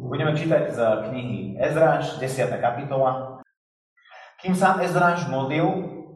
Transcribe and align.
Budeme 0.00 0.32
čítať 0.32 0.72
z 0.72 0.78
knihy 1.08 1.60
Ezráš, 1.60 2.16
10. 2.16 2.48
kapitola. 2.56 3.36
Kým 4.40 4.56
sa 4.56 4.80
Ezráš 4.80 5.28
modlil 5.28 5.66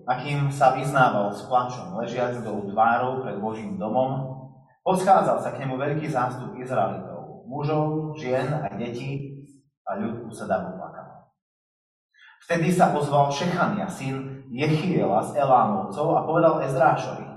a 0.08 0.16
kým 0.20 0.48
sa 0.48 0.72
vyznával 0.72 1.28
s 1.32 1.44
plačom, 1.44 2.00
ležiac 2.00 2.40
do 2.40 2.72
tvárou 2.72 3.20
pred 3.20 3.36
Božím 3.36 3.76
domom, 3.76 4.40
poschádzal 4.80 5.40
sa 5.44 5.52
k 5.52 5.60
nemu 5.64 5.76
veľký 5.76 6.08
zástup 6.08 6.56
Izraelitov, 6.56 7.44
mužov, 7.44 8.16
žien 8.16 8.48
a 8.48 8.68
detí 8.76 9.44
a 9.84 10.00
ľud 10.00 10.28
u 10.28 10.32
sedavu 10.32 10.80
plakal. 10.80 11.28
Vtedy 12.48 12.72
sa 12.72 12.96
ozval 12.96 13.28
Šechania, 13.28 13.84
syn 13.84 14.48
Jechiela 14.48 15.20
z 15.28 15.36
Elámovcov 15.38 16.06
a 16.16 16.24
povedal 16.24 16.64
Ezrášovi, 16.64 17.30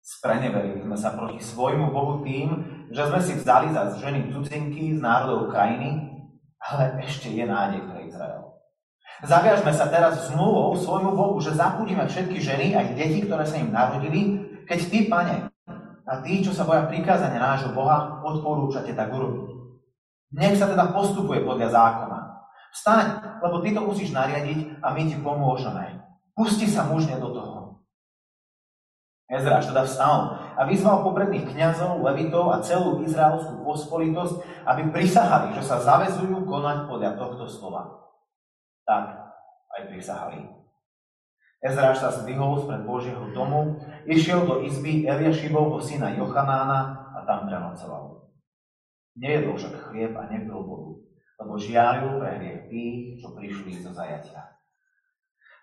Spreneverili 0.00 0.80
sme 0.80 0.96
sa 0.96 1.12
proti 1.12 1.38
svojmu 1.44 1.92
Bohu 1.92 2.24
tým, 2.24 2.79
že 2.90 3.02
sme 3.06 3.20
si 3.22 3.32
vzali 3.38 3.70
za 3.70 3.94
ženy 4.02 4.34
cudzinky 4.34 4.98
z 4.98 5.00
národov 5.00 5.54
krajiny, 5.54 6.10
ale 6.58 6.98
ešte 7.06 7.30
je 7.30 7.46
nádej 7.46 7.86
pre 7.86 8.10
Izrael. 8.10 8.50
Zaviažme 9.22 9.70
sa 9.70 9.86
teraz 9.86 10.28
zmluvou 10.32 10.74
svojmu 10.74 11.12
Bohu, 11.14 11.36
že 11.38 11.54
zapúdime 11.54 12.02
všetky 12.08 12.42
ženy 12.42 12.74
aj 12.74 12.98
deti, 12.98 13.22
ktoré 13.24 13.44
sa 13.46 13.60
im 13.60 13.70
narodili, 13.70 14.42
keď 14.66 14.80
ty, 14.90 14.98
pane, 15.06 15.50
a 16.10 16.12
tí, 16.26 16.42
čo 16.42 16.50
sa 16.50 16.66
boja 16.66 16.90
prikázania 16.90 17.38
nášho 17.38 17.70
Boha, 17.70 18.18
odporúčate 18.26 18.90
tak 18.98 19.14
urobiť. 19.14 19.46
Nech 20.34 20.58
sa 20.58 20.66
teda 20.66 20.90
postupuje 20.90 21.46
podľa 21.46 21.70
zákona. 21.70 22.18
Vstaň, 22.74 23.06
lebo 23.42 23.62
ty 23.62 23.70
to 23.74 23.82
musíš 23.82 24.10
nariadiť 24.10 24.82
a 24.82 24.94
my 24.94 25.02
ti 25.06 25.16
pomôžeme. 25.22 26.02
Pusti 26.34 26.66
sa 26.66 26.86
mužne 26.86 27.18
do 27.18 27.30
toho. 27.30 27.58
Ezráš 29.30 29.70
teda 29.70 29.86
vstal 29.86 30.39
a 30.60 30.68
vyzval 30.68 31.00
popredných 31.00 31.56
kňazov, 31.56 32.04
levitov 32.04 32.52
a 32.52 32.60
celú 32.60 33.00
izraelskú 33.00 33.64
pospolitosť, 33.64 34.44
aby 34.68 34.92
prisahali, 34.92 35.56
že 35.56 35.64
sa 35.64 35.80
zavezujú 35.80 36.44
konať 36.44 36.84
podľa 36.84 37.16
tohto 37.16 37.48
slova. 37.48 37.88
Tak 38.84 39.08
aj 39.72 39.82
prisahali. 39.88 40.44
Ezráš 41.64 42.04
sa 42.04 42.12
zdvihol 42.12 42.60
spred 42.60 42.84
Božieho 42.84 43.32
domu, 43.32 43.80
išiel 44.04 44.44
do 44.44 44.60
izby 44.60 45.08
Eliašibovho 45.08 45.80
syna 45.80 46.12
Jochanána 46.12 47.08
a 47.16 47.24
tam 47.24 47.48
prenocoval. 47.48 48.28
Nejedol 49.16 49.56
však 49.56 49.88
chlieb 49.88 50.12
a 50.16 50.28
nepil 50.28 50.60
vodu, 50.60 50.92
lebo 51.40 51.56
žiaľu 51.56 52.20
pre 52.20 52.36
hriech 52.36 52.62
tých, 52.68 52.96
čo 53.24 53.32
prišli 53.32 53.80
zo 53.80 53.92
zajatia. 53.96 54.59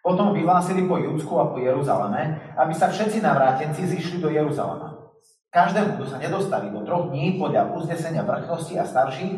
Potom 0.08 0.32
vyhlásili 0.32 0.88
po 0.88 0.96
Judsku 0.96 1.36
a 1.36 1.52
po 1.52 1.60
Jeruzaleme, 1.60 2.40
aby 2.56 2.72
sa 2.72 2.88
všetci 2.88 3.20
navrátenci 3.20 3.84
zišli 3.92 4.24
do 4.24 4.32
Jeruzalema. 4.32 5.12
Každému, 5.52 6.00
kto 6.00 6.16
sa 6.16 6.24
nedostaví 6.24 6.72
do 6.72 6.80
troch 6.88 7.12
dní 7.12 7.36
podľa 7.36 7.76
uznesenia 7.76 8.24
vrchnosti 8.24 8.80
a 8.80 8.88
starších, 8.88 9.36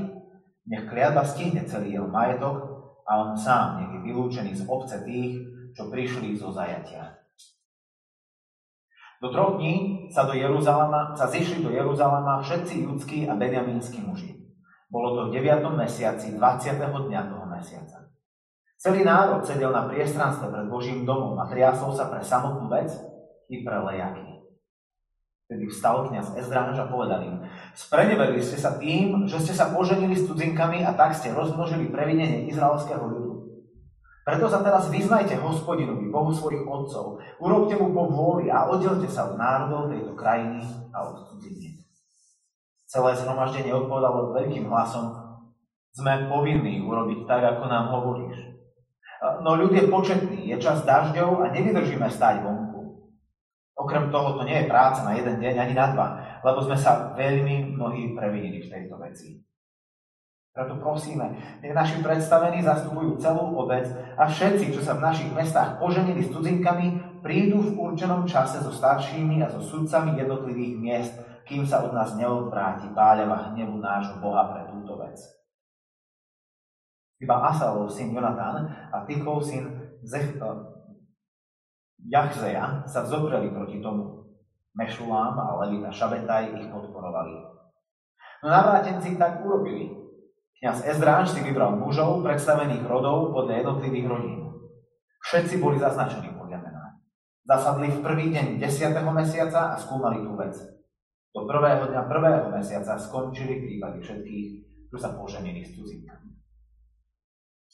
nech 0.70 0.86
kliatba 0.86 1.26
stihne 1.26 1.66
celý 1.66 1.98
jeho 1.98 2.06
majetok 2.06 2.86
a 3.02 3.12
on 3.18 3.34
sám 3.34 3.82
nech 3.82 3.98
je 3.98 4.14
vylúčený 4.14 4.54
z 4.54 4.70
obce 4.70 5.02
tých, 5.10 5.42
čo 5.74 5.90
prišli 5.90 6.38
zo 6.38 6.54
zajatia. 6.54 7.18
Do 9.26 9.34
troch 9.34 9.58
dní 9.58 10.06
sa, 10.14 10.30
do 10.30 10.38
Jeruzalema, 10.38 11.18
sa 11.18 11.26
zišli 11.34 11.66
do 11.66 11.74
Jeruzalema 11.74 12.46
všetci 12.46 12.86
judskí 12.86 13.20
a 13.26 13.34
benjamínsky 13.34 14.06
muži. 14.06 14.38
Bolo 14.86 15.18
to 15.18 15.22
v 15.34 15.42
9. 15.42 15.66
mesiaci 15.74 16.38
20. 16.38 16.78
dňa 16.78 17.22
toho 17.26 17.46
mesiaca. 17.50 17.99
Celý 18.80 19.04
národ 19.04 19.44
sedel 19.44 19.76
na 19.76 19.92
priestranstve 19.92 20.56
pred 20.56 20.64
Božím 20.72 21.04
domom 21.04 21.36
a 21.36 21.52
triasol 21.52 21.92
sa 21.92 22.08
pre 22.08 22.24
samotnú 22.24 22.72
vec 22.72 22.88
i 23.52 23.60
pre 23.60 23.76
lejaky. 23.76 24.40
Tedy 25.52 25.68
vstal 25.68 26.08
kniaz 26.08 26.32
Ezdráž 26.40 26.80
a 26.80 26.88
povedal 26.88 27.28
im, 27.28 27.44
spreneverili 27.76 28.40
ste 28.40 28.56
sa 28.56 28.80
tým, 28.80 29.28
že 29.28 29.44
ste 29.44 29.52
sa 29.52 29.76
poženili 29.76 30.16
s 30.16 30.32
cudzinkami 30.32 30.88
a 30.88 30.96
tak 30.96 31.12
ste 31.12 31.36
rozmnožili 31.36 31.92
previnenie 31.92 32.48
izraelského 32.48 33.04
ľudu. 33.04 33.52
Preto 34.24 34.48
sa 34.48 34.64
teraz 34.64 34.88
vyznajte 34.88 35.36
hospodinovi, 35.44 36.08
Bohu 36.08 36.32
svojich 36.32 36.64
otcov, 36.64 37.20
urobte 37.44 37.76
mu 37.76 37.92
po 37.92 38.08
vôli 38.08 38.48
a 38.48 38.64
oddelte 38.70 39.12
sa 39.12 39.28
od 39.28 39.36
národov 39.36 39.92
tejto 39.92 40.16
krajiny 40.16 40.64
a 40.96 41.04
od 41.04 41.28
cudziniek. 41.28 41.84
Celé 42.88 43.12
zhromaždenie 43.18 43.76
odpovedalo 43.76 44.32
veľkým 44.40 44.72
hlasom, 44.72 45.20
sme 45.92 46.32
povinní 46.32 46.80
urobiť 46.80 47.28
tak, 47.28 47.42
ako 47.44 47.64
nám 47.68 47.92
hovoríš. 47.92 48.49
No 49.20 49.60
ľud 49.60 49.76
je 49.76 49.92
početný, 49.92 50.48
je 50.48 50.58
čas 50.64 50.88
dažďov 50.88 51.44
a 51.44 51.52
nevydržíme 51.52 52.08
stať 52.08 52.40
vonku. 52.40 52.80
Okrem 53.76 54.12
toho 54.12 54.40
to 54.40 54.48
nie 54.48 54.64
je 54.64 54.72
práca 54.72 55.04
na 55.04 55.16
jeden 55.16 55.40
deň 55.40 55.56
ani 55.60 55.76
na 55.76 55.92
dva, 55.92 56.08
lebo 56.44 56.60
sme 56.64 56.76
sa 56.76 57.16
veľmi 57.16 57.76
mnohí 57.76 58.16
previnili 58.16 58.64
v 58.64 58.72
tejto 58.72 58.96
veci. 59.00 59.40
Preto 60.52 60.76
prosíme, 60.84 61.40
nech 61.64 61.72
naši 61.72 62.04
predstavení 62.04 62.60
zastupujú 62.60 63.16
celú 63.24 63.56
obec 63.56 63.88
a 64.20 64.28
všetci, 64.28 64.76
čo 64.76 64.84
sa 64.84 65.00
v 65.00 65.08
našich 65.08 65.32
mestách 65.32 65.80
poženili 65.80 66.20
s 66.20 66.36
cudzinkami, 66.36 67.20
prídu 67.24 67.64
v 67.64 67.80
určenom 67.80 68.28
čase 68.28 68.60
so 68.60 68.72
staršími 68.72 69.40
a 69.40 69.48
so 69.48 69.64
sudcami 69.64 70.20
jednotlivých 70.20 70.76
miest, 70.76 71.16
kým 71.48 71.64
sa 71.64 71.80
od 71.88 71.96
nás 71.96 72.12
neodvráti 72.20 72.92
páľava 72.92 73.56
hnevu 73.56 73.80
nášho 73.80 74.20
Boha 74.20 74.52
pre 74.52 74.68
túto 74.68 75.00
vec. 75.00 75.39
Iba 77.20 77.52
Asalov 77.52 77.92
syn 77.92 78.16
Jonatán 78.16 78.64
a 78.96 79.04
Tychov 79.04 79.44
syn 79.44 79.68
Zech, 80.08 80.40
Jachzeja 82.00 82.88
sa 82.88 83.04
vzopreli 83.04 83.52
proti 83.52 83.84
tomu. 83.84 84.24
Mešulám 84.72 85.36
a 85.36 85.60
Levita 85.60 85.92
Šabetaj 85.92 86.56
ich 86.56 86.72
podporovali. 86.72 87.36
No 88.40 88.48
navrátenci 88.48 89.20
tak 89.20 89.44
urobili. 89.44 89.92
Kňaz 90.64 90.88
Ezdráž 90.88 91.36
si 91.36 91.44
vybral 91.44 91.76
mužov 91.76 92.24
predstavených 92.24 92.88
rodov 92.88 93.36
podľa 93.36 93.68
jednotlivých 93.68 94.08
rodín. 94.08 94.40
Všetci 95.28 95.60
boli 95.60 95.76
zaznačení 95.76 96.32
podľa 96.40 96.64
mená. 96.64 97.04
Zasadli 97.44 97.92
v 97.92 98.00
prvý 98.00 98.32
deň 98.32 98.64
10. 98.64 98.96
mesiaca 99.12 99.76
a 99.76 99.80
skúmali 99.80 100.24
tú 100.24 100.40
vec. 100.40 100.56
Do 101.36 101.44
prvého 101.44 101.84
dňa 101.92 102.02
prvého 102.08 102.48
mesiaca 102.48 102.96
skončili 102.96 103.60
prípady 103.60 104.00
všetkých, 104.00 104.48
čo 104.88 104.96
sa 104.96 105.20
poženili 105.20 105.68
s 105.68 105.76
cudzinkami 105.76 106.29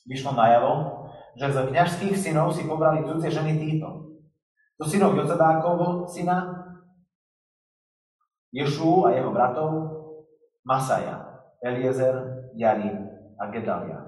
vyšlo 0.05 0.37
najavo, 0.37 0.71
že 1.35 1.51
z 1.51 1.57
kňažských 1.73 2.15
synov 2.15 2.55
si 2.55 2.63
pobrali 2.63 3.03
cudzie 3.03 3.33
ženy 3.33 3.59
títo. 3.59 4.15
Do 4.79 4.85
synov 4.87 5.17
Jozadákovho 5.17 6.07
syna, 6.07 6.63
Ješu 8.55 9.03
a 9.03 9.11
jeho 9.11 9.35
bratov, 9.35 9.71
Masaja, 10.63 11.43
Eliezer, 11.59 12.47
Jarin 12.55 13.11
a 13.35 13.51
Gedalia. 13.51 13.99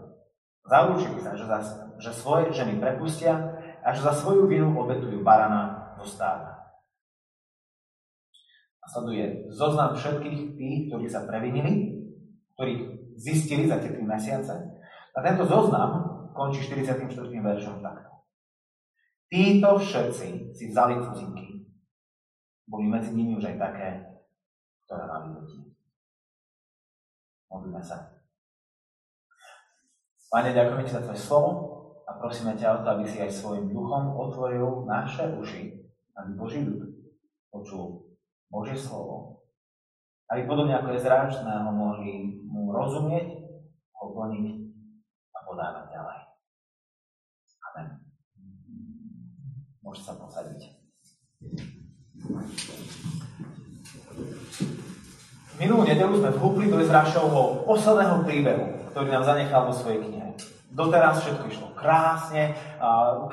Zaurčili 0.63 1.19
sa, 1.19 1.35
že, 1.35 1.43
za, 1.43 1.59
že 1.99 2.11
svoje 2.15 2.55
ženy 2.55 2.79
prepustia 2.79 3.59
a 3.83 3.91
že 3.91 4.03
za 4.03 4.15
svoju 4.15 4.47
vinu 4.47 4.71
obetujú 4.75 5.19
barana 5.19 5.95
do 5.99 6.07
stáda. 6.07 6.63
Nasleduje 8.83 9.51
zoznam 9.51 9.99
všetkých 9.99 10.55
tých, 10.55 10.77
ktorí 10.87 11.11
sa 11.11 11.27
previnili, 11.27 12.07
ktorých 12.55 12.81
zistili 13.19 13.67
za 13.67 13.83
tie 13.83 13.91
tri 13.91 14.03
mesiace 14.03 14.76
a 15.17 15.25
tento 15.25 15.49
zoznam 15.49 15.91
končí 16.37 16.61
44. 16.61 17.09
veršom 17.41 17.81
takto. 17.81 18.21
Títo 19.25 19.81
všetci 19.81 20.53
si 20.53 20.63
vzali 20.69 21.01
cudzinky. 21.01 21.65
Boli 22.69 22.85
medzi 22.85 23.17
nimi 23.17 23.33
už 23.33 23.49
aj 23.49 23.57
také, 23.57 23.89
ktoré 24.85 25.03
mali 25.09 25.27
deti. 25.41 25.57
Modlíme 27.49 27.81
sa. 27.81 28.13
Pane, 30.29 30.53
ďakujeme 30.53 30.85
Ti 30.85 30.93
za 30.93 31.01
Tvoje 31.01 31.17
slovo 31.17 31.51
a 32.05 32.19
prosíme 32.19 32.53
ťa 32.53 32.77
o 32.77 32.81
to, 32.85 32.87
aby 32.93 33.05
si 33.07 33.17
aj 33.17 33.31
svojim 33.31 33.73
duchom 33.73 34.13
otvoril 34.13 34.85
naše 34.85 35.33
uši, 35.33 35.81
aby 36.13 36.29
Boží 36.37 36.61
ľud 36.61 36.93
počul 37.49 38.05
Božie 38.51 38.77
slovo. 38.77 39.41
Aby 40.27 40.43
podobne 40.45 40.75
ako 40.75 40.93
je 40.93 41.03
zráčné, 41.07 41.47
ho 41.47 41.71
mohli 41.71 42.43
mu 42.43 42.75
rozumieť, 42.75 43.27
ho 43.95 44.05
plniť 44.11 44.66
Môžete 49.97 50.13
sa 50.13 50.21
posadiť. 50.21 50.61
Minulú 55.57 55.89
nedelu 55.89 56.13
sme 56.21 56.37
vhúpli 56.37 56.69
do 56.69 56.77
Izrašovho 56.77 57.65
posledného 57.65 58.21
príbehu, 58.21 58.65
ktorý 58.93 59.09
nám 59.09 59.25
zanechal 59.25 59.65
vo 59.65 59.73
svojej 59.73 60.05
knihe. 60.05 60.37
Doteraz 60.69 61.25
všetko 61.25 61.49
išlo 61.49 61.73
krásne, 61.73 62.53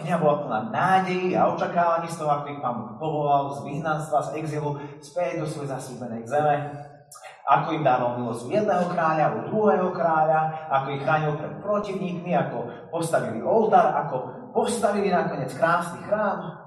kniha 0.00 0.16
bola 0.16 0.40
plná 0.40 0.60
nádejí 0.72 1.36
a 1.36 1.52
očakávaní 1.52 2.08
z 2.08 2.24
toho, 2.24 2.32
ako 2.32 2.46
ich 2.48 2.60
pán 2.64 2.96
povolal 2.96 3.52
z 3.52 3.58
vyhnanstva, 3.68 4.24
z 4.32 4.40
exilu, 4.40 4.80
späť 5.04 5.44
do 5.44 5.46
svojej 5.46 5.68
zasúbenej 5.68 6.24
zeme 6.24 6.72
ako 7.44 7.76
im 7.76 7.84
dával 7.84 8.16
milosť 8.16 8.48
jedného 8.48 8.88
kráľa 8.88 9.22
alebo 9.28 9.40
druhého 9.52 9.88
kráľa, 9.92 10.64
ako 10.72 10.86
ich 10.96 11.02
chránil 11.04 11.36
pred 11.36 11.52
protivníkmi, 11.60 12.32
ako 12.32 12.88
postavili 12.88 13.44
oltár, 13.44 13.92
ako 14.00 14.16
postavili 14.54 15.10
nakoniec 15.10 15.50
krásny 15.58 16.06
chrám. 16.06 16.62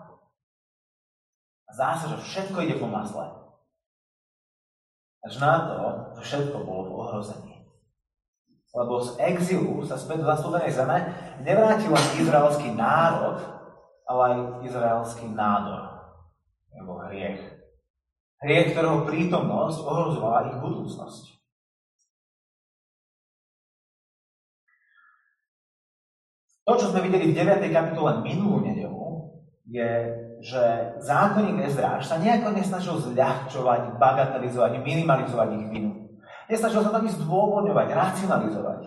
A 1.68 1.70
zdá 1.72 1.96
že 1.96 2.20
všetko 2.20 2.58
ide 2.68 2.76
po 2.76 2.92
masle. 2.92 3.32
Až 5.24 5.40
na 5.40 5.54
to, 5.68 5.78
že 6.20 6.22
všetko 6.24 6.58
bolo 6.68 6.82
v 6.88 6.96
ohrození. 7.00 7.56
Lebo 8.76 9.02
z 9.02 9.18
exilu 9.24 9.82
sa 9.88 9.96
späť 9.98 10.22
do 10.22 10.30
zastúpenej 10.30 10.70
zeme 10.76 10.98
nevrátil 11.42 11.90
len 11.90 12.08
izraelský 12.22 12.70
národ, 12.76 13.40
ale 14.08 14.22
aj 14.28 14.36
izraelský 14.68 15.28
nádor, 15.34 15.98
nebo 16.76 17.02
hriech. 17.08 17.42
Hriech, 18.38 18.78
ktorého 18.78 19.08
prítomnosť 19.10 19.82
ohrozovala 19.82 20.54
ich 20.54 20.58
budúcnosť. 20.62 21.37
To, 26.68 26.76
čo 26.76 26.92
sme 26.92 27.08
videli 27.08 27.32
v 27.32 27.38
9. 27.40 27.64
kapitole 27.72 28.20
minulú 28.28 28.60
nedelu, 28.60 29.32
je, 29.72 29.88
že 30.44 30.64
zákonník 31.00 31.64
Ezráš 31.64 32.12
sa 32.12 32.20
nejako 32.20 32.60
nesnažil 32.60 33.00
zľahčovať, 33.00 33.96
bagatelizovať, 33.96 34.84
minimalizovať 34.84 35.64
ich 35.64 35.68
vinu. 35.72 36.12
Nesnažil 36.52 36.84
sa 36.84 36.92
tam 36.92 37.08
zdôvodňovať, 37.08 37.88
racionalizovať. 37.88 38.82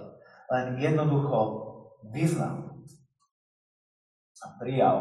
Len 0.52 0.64
jednoducho 0.76 1.40
vyznal 2.12 2.84
a 4.40 4.46
prijal 4.60 4.96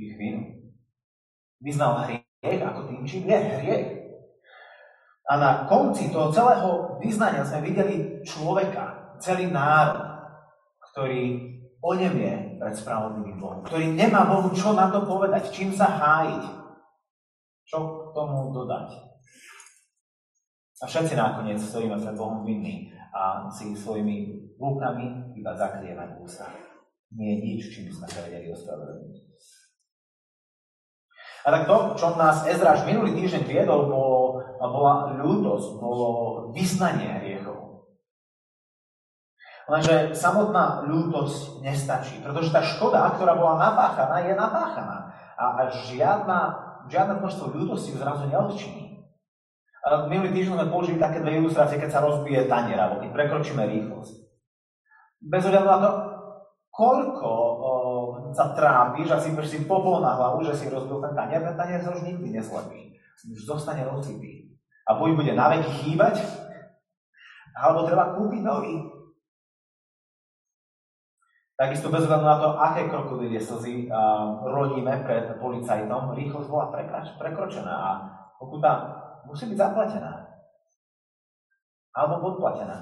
ich 0.00 0.16
vinu. 0.16 0.72
Vyznal 1.60 2.00
hriech 2.08 2.60
ako 2.64 2.80
tým, 2.88 3.04
čím 3.04 3.28
je 3.28 3.36
hriech. 3.36 3.88
A 5.28 5.32
na 5.36 5.50
konci 5.68 6.08
toho 6.08 6.32
celého 6.32 6.96
vyznania 6.96 7.44
sme 7.44 7.60
videli 7.60 8.24
človeka, 8.24 9.16
celý 9.20 9.52
národ, 9.52 10.09
ktorý 10.92 11.22
onemie 11.80 12.60
pred 12.60 12.74
spravodlivým 12.76 13.40
Bohom, 13.40 13.64
ktorý 13.64 13.96
nemá 13.96 14.28
Bohu 14.28 14.52
čo 14.52 14.76
na 14.76 14.92
to 14.92 15.06
povedať, 15.08 15.48
čím 15.48 15.72
sa 15.72 15.88
hájiť, 15.88 16.44
čo 17.64 17.78
k 17.78 17.96
tomu 18.12 18.52
dodať. 18.52 19.10
A 20.80 20.84
všetci 20.88 21.16
nakoniec 21.16 21.60
stojíme 21.60 21.96
pred 21.96 22.16
Bohom 22.16 22.44
vinní 22.44 22.92
a 23.12 23.48
si 23.52 23.72
svojimi 23.76 24.48
rukami 24.60 25.36
iba 25.36 25.52
zakrievať 25.56 26.20
ústa. 26.20 26.46
Nie 27.16 27.36
je 27.36 27.42
nič, 27.42 27.62
čím 27.74 27.90
sme 27.90 28.06
sa 28.06 28.22
vedeli 28.22 28.52
ospravedlniť. 28.54 29.30
A 31.40 31.48
tak 31.48 31.64
to, 31.64 31.76
čo 31.96 32.20
nás 32.20 32.44
Ezraž 32.44 32.84
minulý 32.84 33.16
týždeň 33.16 33.48
viedol, 33.48 33.88
bolo, 33.88 34.44
bola 34.60 35.16
ľútosť, 35.16 35.80
bolo 35.80 36.08
vyznanie 36.52 37.16
hriechov. 37.16 37.39
Lenže 39.68 40.16
samotná 40.16 40.86
ľútosť 40.88 41.60
nestačí, 41.60 42.22
pretože 42.24 42.54
tá 42.54 42.64
škoda, 42.64 43.12
ktorá 43.14 43.36
bola 43.36 43.60
napáchaná, 43.60 44.24
je 44.24 44.32
napáchaná. 44.32 45.12
A 45.40 45.68
žiadna, 45.88 46.38
žiadne 46.88 47.20
množstvo 47.20 47.52
ľútosti 47.52 47.92
ju 47.92 47.98
zrazu 48.00 48.28
neodčiní. 48.28 48.90
Minulý 50.12 50.36
týždeň 50.36 50.54
sme 50.60 50.72
použili 50.72 51.00
také 51.00 51.24
dve 51.24 51.40
ilustrácie, 51.40 51.80
keď 51.80 51.90
sa 51.90 52.04
rozbije 52.04 52.44
tanier, 52.44 52.76
alebo 52.76 53.00
keď 53.00 53.10
prekročíme 53.16 53.64
rýchlosť. 53.64 54.14
Bez 55.24 55.42
ohľadu 55.48 55.68
na 55.68 55.78
to, 55.80 55.90
koľko 56.68 57.30
o, 57.32 57.72
sa 58.36 58.52
trápiš 58.52 59.08
a 59.12 59.20
sypeš 59.20 59.46
si 59.48 59.58
popol 59.64 60.04
na 60.04 60.16
hlavu, 60.16 60.44
že 60.44 60.56
si 60.56 60.68
rozbil 60.68 61.00
ten 61.00 61.16
tanier, 61.16 61.40
ten 61.40 61.56
tanier 61.56 61.80
sa 61.80 61.96
už 61.96 62.04
nikdy 62.04 62.28
nezlepí. 62.28 62.96
Už 63.32 63.40
zostane 63.44 63.84
rozsypý. 63.88 64.52
A 64.84 64.96
buď 64.96 65.08
bude 65.16 65.32
na 65.32 65.48
veky 65.48 65.70
chýbať, 65.84 66.20
alebo 67.56 67.88
treba 67.88 68.16
kúpiť 68.16 68.40
nový. 68.44 68.99
Takisto 71.60 71.92
bez 71.92 72.08
ohľadu 72.08 72.24
na 72.24 72.36
to, 72.40 72.48
aké 72.56 72.88
krokodílie 72.88 73.36
slzy 73.36 73.84
uh, 73.92 74.40
rodíme 74.48 75.04
pred 75.04 75.36
policajtom, 75.36 76.16
rýchlosť 76.16 76.48
bola 76.48 76.72
prekročená 77.20 77.68
a 77.68 77.90
pokuta 78.40 78.72
musí 79.28 79.44
byť 79.52 79.60
zaplatená. 79.60 80.24
Alebo 81.92 82.32
podplatená. 82.32 82.80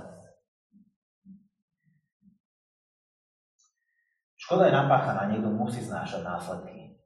Škoda 4.38 4.70
je 4.70 4.78
napáchaná, 4.78 5.26
niekto 5.26 5.50
musí 5.50 5.82
znášať 5.82 6.22
následky. 6.22 7.02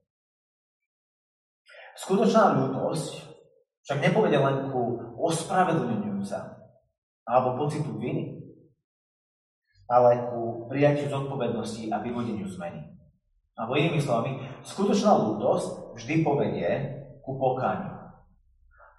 Skutočná 1.97 2.53
ľútosť 2.53 3.33
však 3.81 3.99
nepovede 3.99 4.37
len 4.37 4.69
ku 4.69 5.01
ospravedlneniu 5.25 6.21
sa 6.21 6.53
alebo 7.25 7.65
pocitu 7.65 7.97
viny, 7.97 8.42
ale 9.91 10.31
ku 10.31 10.67
prijatiu 10.71 11.09
zodpovednosti 11.11 11.91
a 11.93 12.01
vyvodeniu 12.01 12.49
zmeny. 12.49 12.93
Alebo 13.53 13.77
inými 13.77 14.01
slovami, 14.01 14.41
skutočná 14.65 15.13
lútosť 15.13 15.97
vždy 15.99 16.15
povedie 16.25 16.69
ku 17.21 17.37
pokániu. 17.37 18.03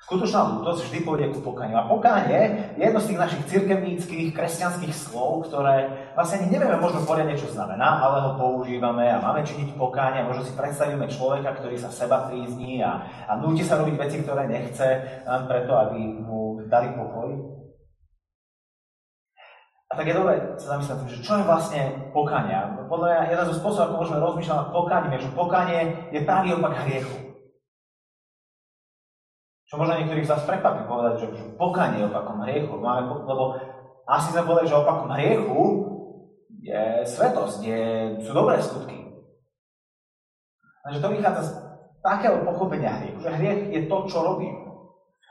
Skutočná 0.03 0.59
lútosť 0.59 0.91
vždy 0.91 0.99
povedie 1.07 1.31
ku 1.31 1.39
pokániu. 1.39 1.79
A 1.79 1.87
pokánie 1.87 2.75
je 2.75 2.91
jedno 2.91 2.99
z 2.99 3.07
tých 3.07 3.21
našich 3.23 3.43
cirkevníckých, 3.47 4.35
kresťanských 4.35 4.91
slov, 4.91 5.47
ktoré 5.47 6.11
vlastne 6.11 6.43
ani 6.43 6.59
nevieme 6.59 6.75
možno 6.75 7.07
poriadne, 7.07 7.39
čo 7.39 7.47
znamená, 7.47 8.03
ale 8.03 8.19
ho 8.19 8.31
používame 8.35 9.07
a 9.07 9.23
máme 9.23 9.47
činiť 9.47 9.79
pokánie 9.79 10.19
a 10.19 10.27
možno 10.27 10.43
si 10.43 10.51
predstavíme 10.59 11.07
človeka, 11.07 11.55
ktorý 11.55 11.79
sa 11.79 11.87
seba 11.87 12.27
trízní 12.27 12.83
a, 12.83 12.99
a 13.31 13.39
núti 13.39 13.63
sa 13.63 13.79
robiť 13.79 13.95
veci, 13.95 14.19
ktoré 14.27 14.43
nechce, 14.43 14.87
len 15.23 15.41
preto, 15.47 15.71
aby 15.71 15.99
mu 16.03 16.67
dali 16.67 16.91
pokoj. 16.99 17.62
A 19.93 19.97
tak 20.01 20.09
je 20.09 20.17
dobre 20.17 20.57
sa 20.57 20.73
zamyslieť, 20.73 21.05
že 21.05 21.21
čo 21.21 21.37
je 21.37 21.45
vlastne 21.45 22.09
pokanie. 22.17 22.57
Podľa 22.89 23.07
mňa 23.13 23.29
jeden 23.29 23.45
zo 23.45 23.55
spôsobov, 23.61 23.85
ako 23.85 23.99
môžeme 24.01 24.25
rozmýšľať 24.25 24.57
nad 24.57 24.69
pokaním, 24.73 25.13
je, 25.13 25.25
že 25.29 25.37
pokanie 25.37 25.79
je 26.09 26.19
pravý 26.25 26.49
opak 26.57 26.73
hriechu. 26.81 27.17
Čo 29.69 29.77
možno 29.77 30.01
niektorých 30.01 30.25
z 30.25 30.33
vás 30.33 30.49
prekvapí 30.49 30.89
povedať, 30.89 31.13
že, 31.21 31.27
že 31.37 31.45
pokanie 31.61 32.01
je 32.01 32.09
opakom 32.09 32.41
hriechu. 32.41 32.73
Máme, 32.73 33.21
lebo 33.21 33.43
asi 34.09 34.33
sme 34.33 34.49
povedali, 34.49 34.65
že 34.73 34.81
opakom 34.81 35.09
hriechu 35.13 35.61
je 36.65 36.83
svetosť, 37.05 37.59
je, 37.61 37.81
sú 38.25 38.33
dobré 38.33 38.57
skutky. 38.65 38.97
Takže 40.89 41.05
to 41.05 41.13
vychádza 41.13 41.41
z 41.45 41.51
takého 42.01 42.41
pochopenia 42.41 42.97
hriechu, 42.97 43.21
že 43.21 43.29
hriech 43.29 43.61
je 43.69 43.81
to, 43.85 43.97
čo 44.09 44.25
robím. 44.25 44.72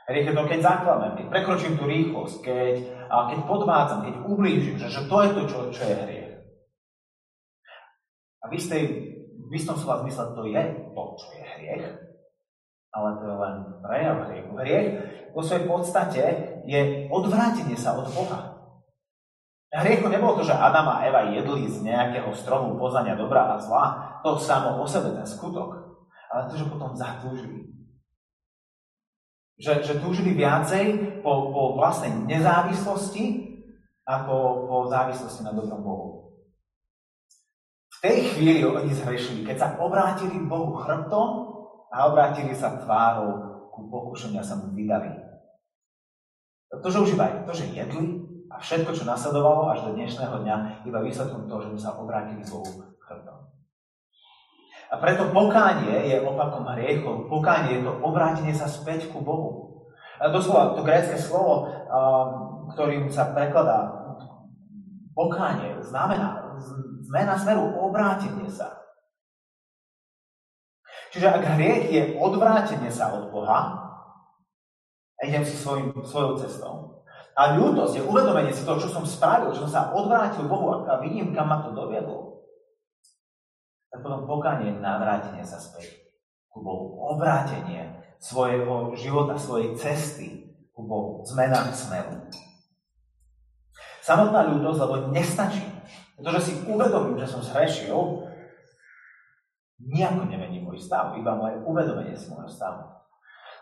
To, 0.03 0.43
keď 0.43 0.59
zaklamem, 0.59 1.15
keď 1.15 1.25
prekročím 1.31 1.79
tú 1.79 1.87
rýchlosť, 1.87 2.35
keď 2.43 2.75
a 3.07 3.31
keď 3.31 3.39
podvádzam, 3.47 4.03
keď 4.03 4.15
ublížim, 4.27 4.75
že, 4.75 4.91
že 4.91 5.07
to 5.07 5.17
je 5.23 5.29
to, 5.31 5.41
čo, 5.47 5.57
čo 5.71 5.81
je 5.87 5.95
hriech. 5.95 6.33
A 8.43 8.51
v, 8.51 8.53
istej, 8.59 8.83
v 9.47 9.51
istom 9.55 9.79
slova 9.79 10.03
zmysle 10.03 10.35
to 10.35 10.43
je 10.43 10.63
to, 10.91 11.03
čo 11.15 11.27
je 11.39 11.43
hriech, 11.55 11.85
ale 12.91 13.09
to 13.15 13.23
je 13.31 13.35
len 13.39 13.55
prejav 13.79 14.17
hriechu. 14.27 14.51
Hriech 14.59 14.87
vo 15.31 15.41
svojej 15.41 15.65
podstate 15.71 16.23
je 16.67 17.07
odvrátenie 17.07 17.79
sa 17.79 17.95
od 17.95 18.11
Boha. 18.11 18.53
Hriechu 19.73 20.05
nebolo 20.05 20.37
to, 20.37 20.45
že 20.45 20.53
Adam 20.53 20.85
a 20.85 21.01
Eva 21.01 21.33
jedli 21.33 21.65
z 21.65 21.81
nejakého 21.81 22.29
stromu 22.37 22.77
poznania 22.77 23.17
dobra 23.17 23.55
a 23.55 23.57
zla, 23.57 24.19
to 24.21 24.37
samo 24.37 24.77
o 24.77 24.85
sebe, 24.85 25.17
ten 25.17 25.25
skutok, 25.25 25.97
ale 26.29 26.45
to, 26.45 26.59
že 26.59 26.69
potom 26.69 26.93
zatúžili 26.93 27.72
že, 29.57 29.85
že 29.85 30.01
túžili 30.01 30.33
viacej 30.33 31.19
po, 31.21 31.53
po 31.53 31.61
vlastnej 31.77 32.13
nezávislosti 32.25 33.53
ako 34.03 34.35
po 34.67 34.77
závislosti 34.91 35.41
na 35.47 35.55
dobrom 35.55 35.79
Bohu. 35.79 36.07
V 37.87 37.97
tej 38.03 38.35
chvíli 38.35 38.59
oni 38.67 38.91
zhrešili, 38.91 39.47
keď 39.47 39.57
sa 39.57 39.67
obrátili 39.79 40.35
k 40.43 40.49
Bohu 40.49 40.75
chrbtom 40.75 41.29
a 41.87 42.11
obrátili 42.11 42.51
sa 42.51 42.75
tvárou 42.83 43.53
ku 43.71 43.89
pokušeniu 43.89 44.43
sa 44.43 44.59
mu 44.59 44.75
vydali. 44.75 45.09
To, 46.73 46.87
že 46.89 46.99
už 46.99 47.17
to, 47.45 47.53
že 47.53 47.73
jedli 47.73 48.21
a 48.53 48.61
všetko, 48.61 48.93
čo 48.93 49.09
nasledovalo 49.09 49.73
až 49.73 49.89
do 49.89 49.97
dnešného 49.97 50.45
dňa, 50.45 50.85
iba 50.85 50.99
výsledkom 51.01 51.49
toho, 51.49 51.65
že 51.65 51.69
sa 51.81 51.97
obrátili 51.97 52.45
chrbtom. 52.45 52.92
A 54.93 55.01
preto 55.01 55.33
pokánie 55.33 56.13
je 56.13 56.21
opakom 56.21 56.69
hriechov. 56.69 57.25
Pokánie 57.25 57.81
je 57.81 57.89
to 57.89 57.97
obrátenie 58.05 58.53
sa 58.53 58.69
späť 58.69 59.09
ku 59.09 59.25
Bohu. 59.25 59.81
A 60.21 60.29
doslova 60.29 60.77
to 60.77 60.85
grécke 60.85 61.17
slovo, 61.17 61.65
ktorým 62.77 63.09
sa 63.09 63.33
prekladá 63.33 63.89
pokánie, 65.17 65.81
znamená 65.81 66.53
zmena 67.09 67.33
smeru, 67.41 67.73
obrátenie 67.81 68.45
sa. 68.53 68.85
Čiže 71.09 71.29
ak 71.29 71.43
hriech 71.57 71.85
je 71.89 72.01
odvrátenie 72.21 72.93
sa 72.93 73.17
od 73.17 73.33
Boha, 73.33 73.81
a 75.17 75.21
idem 75.25 75.45
si 75.45 75.57
svojim, 75.57 75.89
svojou 76.05 76.37
cestou, 76.37 77.01
a 77.33 77.57
ľútosť 77.57 77.97
je 77.97 78.05
uvedomenie 78.05 78.53
si 78.53 78.61
toho, 78.61 78.77
čo 78.77 78.93
som 78.93 79.05
spravil, 79.09 79.49
že 79.57 79.65
som 79.65 79.71
sa 79.73 79.81
odvrátil 79.89 80.45
Bohu 80.45 80.85
a 80.85 81.01
vidím, 81.01 81.33
kam 81.33 81.49
ma 81.49 81.65
to 81.65 81.73
doviedlo, 81.73 82.22
tak 83.93 84.01
potom 84.01 84.25
pokánie 84.25 84.73
je 84.73 84.81
navrátenie 84.81 85.45
sa 85.45 85.61
späť 85.61 86.01
ku 86.49 86.65
Bohu. 86.65 86.97
Obrátenie 87.13 87.93
svojho 88.17 88.97
života, 88.97 89.37
svojej 89.37 89.77
cesty 89.77 90.49
ku 90.73 90.81
Bohu. 90.89 91.21
Zmena 91.29 91.69
smeru. 91.69 92.25
Samotná 94.01 94.49
ľudosť, 94.49 94.79
lebo 94.81 94.95
nestačí. 95.13 95.61
Pretože 96.17 96.39
si 96.41 96.51
uvedomím, 96.65 97.21
že 97.21 97.37
som 97.37 97.45
zhrešil, 97.45 97.93
nejako 99.77 100.25
nemení 100.25 100.65
môj 100.65 100.81
stav, 100.81 101.13
iba 101.13 101.37
moje 101.37 101.61
uvedomenie 101.61 102.17
si 102.17 102.33
môjho 102.33 102.49
stavu. 102.49 102.81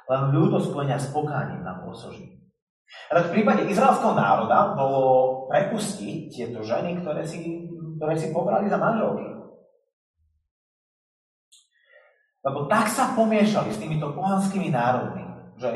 Len 0.07 0.31
ľudosť 0.31 0.71
spojenia 0.71 0.95
s 0.95 1.11
pokáním 1.11 1.59
nám 1.59 1.83
osoží. 1.91 2.39
A 3.11 3.19
tak 3.19 3.31
v 3.31 3.39
prípade 3.39 3.67
izraelského 3.67 4.15
národa 4.15 4.75
bolo 4.79 5.03
prepustiť 5.51 6.31
tieto 6.31 6.63
ženy, 6.63 7.03
ktoré 7.03 7.23
si, 7.27 7.67
ktoré 7.99 8.15
si 8.15 8.31
pobrali 8.31 8.71
za 8.71 8.79
manželky. 8.79 9.30
Lebo 12.41 12.65
tak 12.65 12.89
sa 12.89 13.13
pomiešali 13.13 13.69
s 13.69 13.77
týmito 13.77 14.17
pohanskými 14.17 14.73
národmi, 14.73 15.21
že 15.61 15.69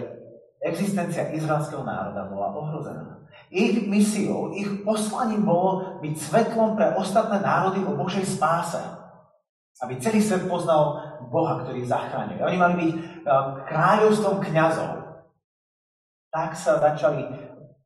existencia 0.66 1.30
izraelského 1.30 1.86
národa 1.86 2.26
bola 2.26 2.50
ohrozená. 2.58 3.22
Ich 3.54 3.86
misiou, 3.86 4.50
ich 4.58 4.82
poslaním 4.82 5.46
bolo 5.46 6.02
byť 6.02 6.14
svetlom 6.18 6.74
pre 6.74 6.98
ostatné 6.98 7.46
národy 7.46 7.86
o 7.86 7.94
Božej 7.94 8.26
spáse. 8.26 8.82
Aby 9.84 10.02
celý 10.02 10.24
svet 10.24 10.50
poznal 10.50 11.04
Boha, 11.30 11.62
ktorý 11.62 11.86
ich 11.86 11.92
zachránil. 11.92 12.42
Oni 12.42 12.58
mali 12.58 12.74
byť 12.80 12.92
eh, 12.96 13.02
kráľovstvom 13.70 14.42
kňazov. 14.42 14.92
Tak 16.34 16.58
sa 16.58 16.82
začali 16.82 17.28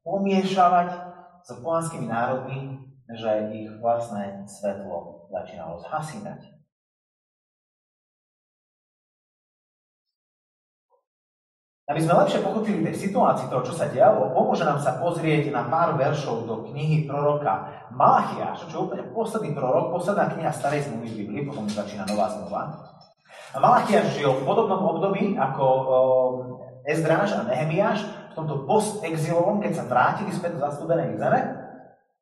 pomiešavať 0.06 0.90
s 1.44 1.50
pohanskými 1.60 2.08
národmi, 2.08 2.80
že 3.10 3.52
ich 3.52 3.70
vlastné 3.82 4.46
svetlo 4.46 5.28
začínalo 5.34 5.82
zhasínať. 5.82 6.59
Aby 11.90 12.06
sme 12.06 12.22
lepšie 12.22 12.46
pochopili 12.46 12.86
tej 12.86 13.10
situácii 13.10 13.50
toho, 13.50 13.66
čo 13.66 13.74
sa 13.74 13.90
dialo, 13.90 14.30
pomôže 14.30 14.62
nám 14.62 14.78
sa 14.78 15.02
pozrieť 15.02 15.50
na 15.50 15.66
pár 15.66 15.98
veršov 15.98 16.46
do 16.46 16.70
knihy 16.70 17.10
proroka 17.10 17.66
Malachiáša, 17.90 18.70
čo 18.70 18.76
je 18.78 18.86
úplne 18.86 19.10
posledný 19.10 19.58
prorok, 19.58 19.98
posledná 19.98 20.30
kniha 20.30 20.54
starej 20.54 20.86
zmluvy 20.86 21.10
v 21.10 21.18
Biblii, 21.26 21.50
potom 21.50 21.66
začína 21.66 22.06
nová 22.06 22.30
zmluva. 22.30 22.62
A 23.50 23.58
Malachiáš 23.58 24.22
žil 24.22 24.30
v 24.30 24.46
podobnom 24.46 24.86
období 24.86 25.34
ako 25.34 25.66
Ezdráž 26.86 27.34
a 27.34 27.50
Nehemiáš, 27.50 28.06
v 28.06 28.34
tomto 28.38 28.70
post-exilovom, 28.70 29.58
keď 29.58 29.82
sa 29.82 29.90
vrátili 29.90 30.30
späť 30.30 30.62
do 30.62 30.70
zastúbenej 30.70 31.18
zeme. 31.18 31.42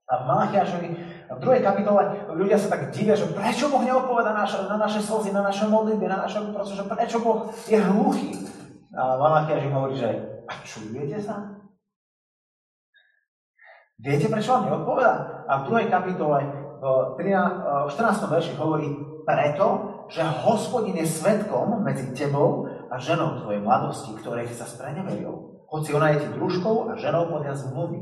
A 0.08 0.24
v 0.24 0.28
Malachiášovi 0.32 0.90
v 1.28 1.40
druhej 1.44 1.60
kapitole 1.60 2.32
ľudia 2.32 2.56
sa 2.56 2.72
tak 2.72 2.96
divia, 2.96 3.20
že 3.20 3.28
prečo 3.36 3.68
Boh 3.68 3.84
neodpoveda 3.84 4.32
na 4.32 4.48
naše, 4.48 4.64
na 4.64 4.80
naše 4.80 5.04
slzy, 5.04 5.36
na 5.36 5.44
naše 5.44 5.68
modlitby, 5.68 6.08
na 6.08 6.24
naše 6.24 6.40
proces, 6.56 6.80
že 6.80 6.88
prečo 6.88 7.20
Boh 7.20 7.52
je 7.68 7.76
hluchý. 7.76 8.32
A 8.96 9.20
Malachiaž 9.20 9.68
im 9.68 9.76
hovorí, 9.76 10.00
že 10.00 10.10
a 10.48 10.54
čujete 10.64 11.20
sa? 11.20 11.60
Viete, 14.00 14.30
prečo 14.30 14.54
vám 14.54 14.70
neodpoveda? 14.70 15.14
A 15.50 15.54
v 15.60 15.66
druhej 15.68 15.88
kapitole, 15.90 16.40
v 16.80 17.90
14. 17.92 18.32
verši 18.32 18.54
hovorí, 18.56 18.88
preto, 19.28 19.68
že 20.08 20.24
hospodin 20.24 20.96
je 20.96 21.10
svetkom 21.10 21.84
medzi 21.84 22.16
tebou 22.16 22.64
a 22.88 22.96
ženou 22.96 23.44
tvojej 23.44 23.60
mladosti, 23.60 24.16
ktorej 24.16 24.48
sa 24.56 24.64
spreneveril. 24.64 25.66
Hoci 25.68 25.92
ona 25.92 26.16
je 26.16 26.24
ti 26.24 26.28
družkou 26.32 26.88
a 26.88 26.96
ženou 26.96 27.28
podľa 27.28 27.60
zmluvy. 27.60 28.00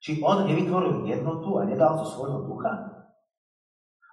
Či 0.00 0.24
on 0.24 0.48
nevytvoril 0.48 1.04
jednotu 1.04 1.60
a 1.60 1.68
nedal 1.68 2.00
to 2.00 2.08
svojho 2.08 2.48
ducha? 2.48 2.72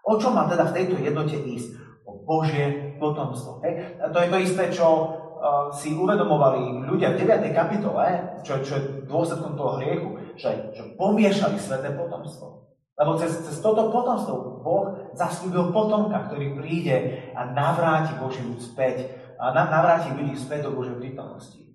O 0.03 0.19
čo 0.19 0.35
má 0.35 0.49
teda 0.51 0.67
v 0.67 0.75
tejto 0.75 0.99
jednote 0.99 1.39
ísť? 1.39 1.71
O 2.09 2.25
Božie 2.25 2.97
potomstvo. 2.97 3.61
Hej. 3.61 4.01
To 4.01 4.17
je 4.17 4.29
to 4.33 4.37
isté, 4.41 4.63
čo 4.73 4.87
uh, 4.89 5.69
si 5.69 5.93
uvedomovali 5.93 6.89
ľudia 6.89 7.13
v 7.13 7.21
9. 7.21 7.53
kapitole, 7.53 8.05
čo, 8.41 8.57
čo 8.65 8.81
je 8.81 9.05
dôsledkom 9.05 9.53
toho 9.53 9.77
hriechu, 9.77 10.09
že, 10.33 10.73
že 10.73 10.97
pomiešali 10.97 11.61
sveté 11.61 11.93
potomstvo. 11.93 12.65
Lebo 12.97 13.15
cez, 13.15 13.31
cez 13.45 13.61
toto 13.61 13.93
potomstvo 13.93 14.65
Boh 14.65 15.13
zaslúbil 15.13 15.69
potomka, 15.69 16.27
ktorý 16.27 16.57
príde 16.57 17.29
a 17.37 17.45
navráti 17.47 18.17
Boží 18.17 18.41
ľud 18.41 18.59
späť, 18.59 19.07
a 19.39 19.55
navráti 19.55 20.11
ľudí 20.17 20.35
späť 20.35 20.67
do 20.67 20.75
Božej 20.75 20.99
prítomnosti. 20.99 21.69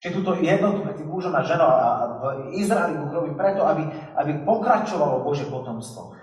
Čiže 0.00 0.22
túto 0.22 0.38
jednotu 0.40 0.86
medzi 0.86 1.04
mužom 1.04 1.34
a 1.34 1.44
ženou 1.44 1.66
a 1.66 1.88
v 2.20 2.22
Izraeli 2.62 3.00
Boh 3.00 3.10
robí 3.10 3.32
preto, 3.34 3.64
aby, 3.64 3.84
aby 4.16 4.32
pokračovalo 4.44 5.24
Božie 5.24 5.48
potomstvo. 5.48 6.16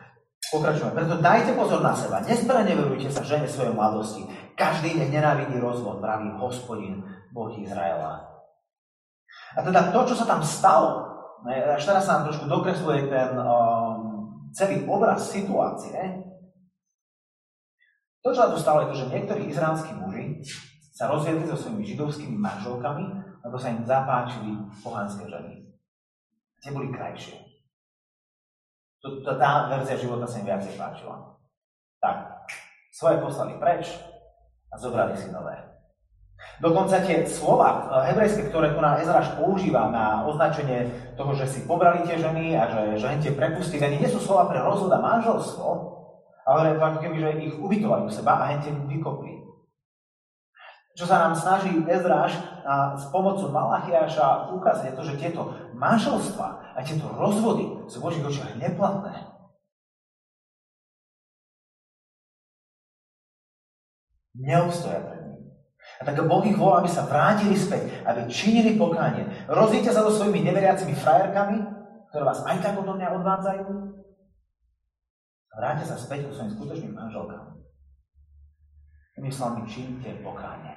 Pokračujeme. 0.54 0.94
Preto 0.94 1.18
dajte 1.18 1.58
pozor 1.58 1.82
na 1.82 1.98
seba. 1.98 2.22
Nespreneverujte 2.22 3.10
sa 3.10 3.26
žene 3.26 3.50
svojej 3.50 3.74
mladosti. 3.74 4.22
Každý 4.54 4.94
nech 4.94 5.10
nenávidí 5.10 5.58
rozvod, 5.58 5.98
praví 5.98 6.30
hospodin, 6.38 7.02
Boh 7.34 7.50
Izraela. 7.58 8.22
A 9.58 9.60
teda 9.66 9.90
to, 9.90 10.14
čo 10.14 10.16
sa 10.22 10.30
tam 10.30 10.46
stalo, 10.46 11.10
až 11.50 11.82
teraz 11.82 12.06
sa 12.06 12.22
nám 12.22 12.30
trošku 12.30 12.46
dokresluje 12.46 13.10
ten 13.10 13.34
um, 13.34 14.30
celý 14.54 14.86
obraz 14.86 15.26
situácie, 15.34 15.98
to, 18.24 18.32
čo 18.32 18.40
sa 18.40 18.54
tu 18.54 18.58
stalo, 18.62 18.88
je 18.88 18.90
to, 18.96 19.00
že 19.04 19.12
niektorí 19.12 19.52
izraelskí 19.52 19.92
muži 20.00 20.40
sa 20.96 21.12
rozviedli 21.12 21.44
so 21.44 21.60
svojimi 21.60 21.84
židovskými 21.84 22.40
manželkami, 22.40 23.04
lebo 23.44 23.56
sa 23.60 23.68
im 23.76 23.84
zapáčili 23.84 24.56
pohanské 24.80 25.28
ženy. 25.28 25.68
Tie 26.64 26.72
boli 26.72 26.88
krajšie. 26.96 27.53
Tá 29.04 29.68
verzia 29.68 30.00
života 30.00 30.24
sa 30.24 30.40
im 30.40 30.48
viacej 30.48 30.80
páčila. 30.80 31.36
Tak, 32.00 32.48
svoje 32.96 33.20
poslali 33.20 33.60
preč 33.60 33.92
a 34.72 34.80
zobrali 34.80 35.20
si 35.20 35.28
nové. 35.28 35.60
Dokonca 36.64 37.04
tie 37.04 37.28
slova 37.28 37.92
eh, 37.92 38.12
hebrejské, 38.12 38.48
ktoré 38.48 38.72
tu 38.72 38.80
na 38.80 39.00
Ezraš 39.04 39.36
používa 39.36 39.92
na 39.92 40.24
označenie 40.24 40.88
toho, 41.20 41.36
že 41.36 41.52
si 41.52 41.68
pobrali 41.68 42.08
tie 42.08 42.16
ženy 42.16 42.56
a 42.56 42.64
že 42.72 42.82
ženy 43.04 43.18
tie 43.20 43.36
prepustili, 43.36 43.84
ani 43.84 44.00
nie 44.00 44.12
sú 44.12 44.24
slova 44.24 44.48
pre 44.48 44.64
rozhod 44.64 44.92
a 44.96 45.04
manželstvo, 45.04 45.68
ale 46.48 46.76
ako 46.80 47.00
keby, 47.04 47.16
že 47.20 47.30
ich 47.44 47.56
ubytovali 47.60 48.08
u 48.08 48.12
seba 48.12 48.40
a 48.40 48.56
hente 48.56 48.72
vykopli. 48.72 49.44
Čo 50.94 51.10
sa 51.10 51.28
nám 51.28 51.34
snaží 51.34 51.74
Ezráš 51.90 52.38
s 52.96 53.04
pomocou 53.10 53.50
Malachiaša 53.50 54.54
ukázať 54.54 54.94
to, 54.94 55.02
že 55.02 55.18
tieto 55.18 55.50
manželstva 55.74 56.63
a 56.74 56.82
tieto 56.82 57.06
rozvody 57.14 57.86
sú 57.88 58.02
v 58.02 58.06
Božích 58.10 58.26
očiach 58.26 58.58
neplatné. 58.58 59.34
Neobstoja 64.34 65.00
pred 65.06 65.22
ním. 65.30 65.54
A 66.02 66.02
tak 66.02 66.18
Boh 66.26 66.42
ich 66.42 66.58
volá, 66.58 66.82
aby 66.82 66.90
sa 66.90 67.06
vrátili 67.06 67.54
späť, 67.54 68.02
aby 68.02 68.26
činili 68.26 68.74
pokánie. 68.74 69.30
Rozvíte 69.46 69.94
sa 69.94 70.02
so 70.02 70.10
svojimi 70.10 70.42
neveriacimi 70.42 70.98
frajerkami, 70.98 71.58
ktoré 72.10 72.24
vás 72.26 72.42
aj 72.42 72.58
tak 72.66 72.74
odo 72.82 72.98
mňa 72.98 73.14
odvádzajú. 73.22 73.66
A 75.54 75.54
vráte 75.62 75.86
sa 75.86 75.94
späť 75.94 76.26
ku 76.26 76.34
svojim 76.34 76.58
skutočným 76.58 76.98
manželkám. 76.98 77.62
Inými 79.22 79.30
slovami, 79.30 79.70
činite 79.70 80.18
pokánie. 80.26 80.74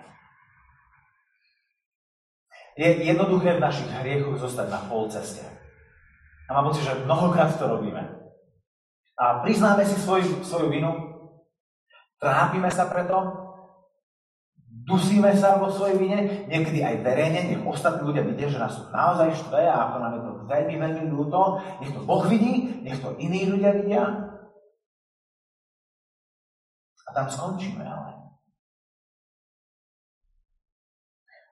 Je 2.76 3.08
jednoduché 3.08 3.56
v 3.56 3.64
našich 3.64 3.88
hriechoch 3.88 4.36
zostať 4.36 4.68
na 4.68 4.80
pol 4.84 5.08
ceste. 5.08 5.55
A 6.46 6.50
mám 6.54 6.70
pocit, 6.70 6.86
že 6.86 7.02
mnohokrát 7.02 7.50
to 7.58 7.66
robíme. 7.66 8.02
A 9.18 9.42
priznáme 9.42 9.82
si 9.82 9.98
svoj, 9.98 10.44
svoju 10.44 10.70
vinu, 10.70 10.92
trápime 12.20 12.68
sa 12.70 12.86
preto, 12.86 13.16
dusíme 14.86 15.32
sa 15.34 15.58
vo 15.58 15.72
svojej 15.72 15.96
vine, 15.98 16.18
niekedy 16.46 16.84
aj 16.84 17.02
verejne, 17.02 17.40
nech 17.50 17.62
ostatní 17.66 18.06
ľudia 18.06 18.22
vidia, 18.22 18.52
že 18.52 18.60
nás 18.60 18.76
sú 18.76 18.86
naozaj 18.92 19.34
štve 19.34 19.60
a 19.66 19.90
ako 19.90 19.96
nám 19.98 20.12
je 20.14 20.22
to 20.22 20.32
veľmi, 20.46 20.74
veľmi 20.78 21.02
ľúto, 21.10 21.40
nech 21.82 21.90
to 21.90 22.00
Boh 22.04 22.22
vidí, 22.28 22.84
nech 22.86 23.00
to 23.00 23.16
iní 23.18 23.48
ľudia 23.50 23.72
vidia. 23.72 24.04
A 27.06 27.10
tam 27.10 27.26
skončíme 27.26 27.82
ale. 27.82 28.14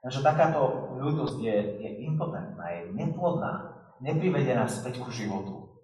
Takže 0.05 0.21
takáto 0.21 0.93
ľudosť 1.01 1.41
je, 1.41 1.57
je 1.81 1.91
impotentná, 2.05 2.61
je 2.77 2.93
neplodná, 2.93 3.73
neprivedie 4.01 4.55
nás 4.57 4.81
späť 4.81 5.03
ku 5.03 5.11
životu. 5.11 5.75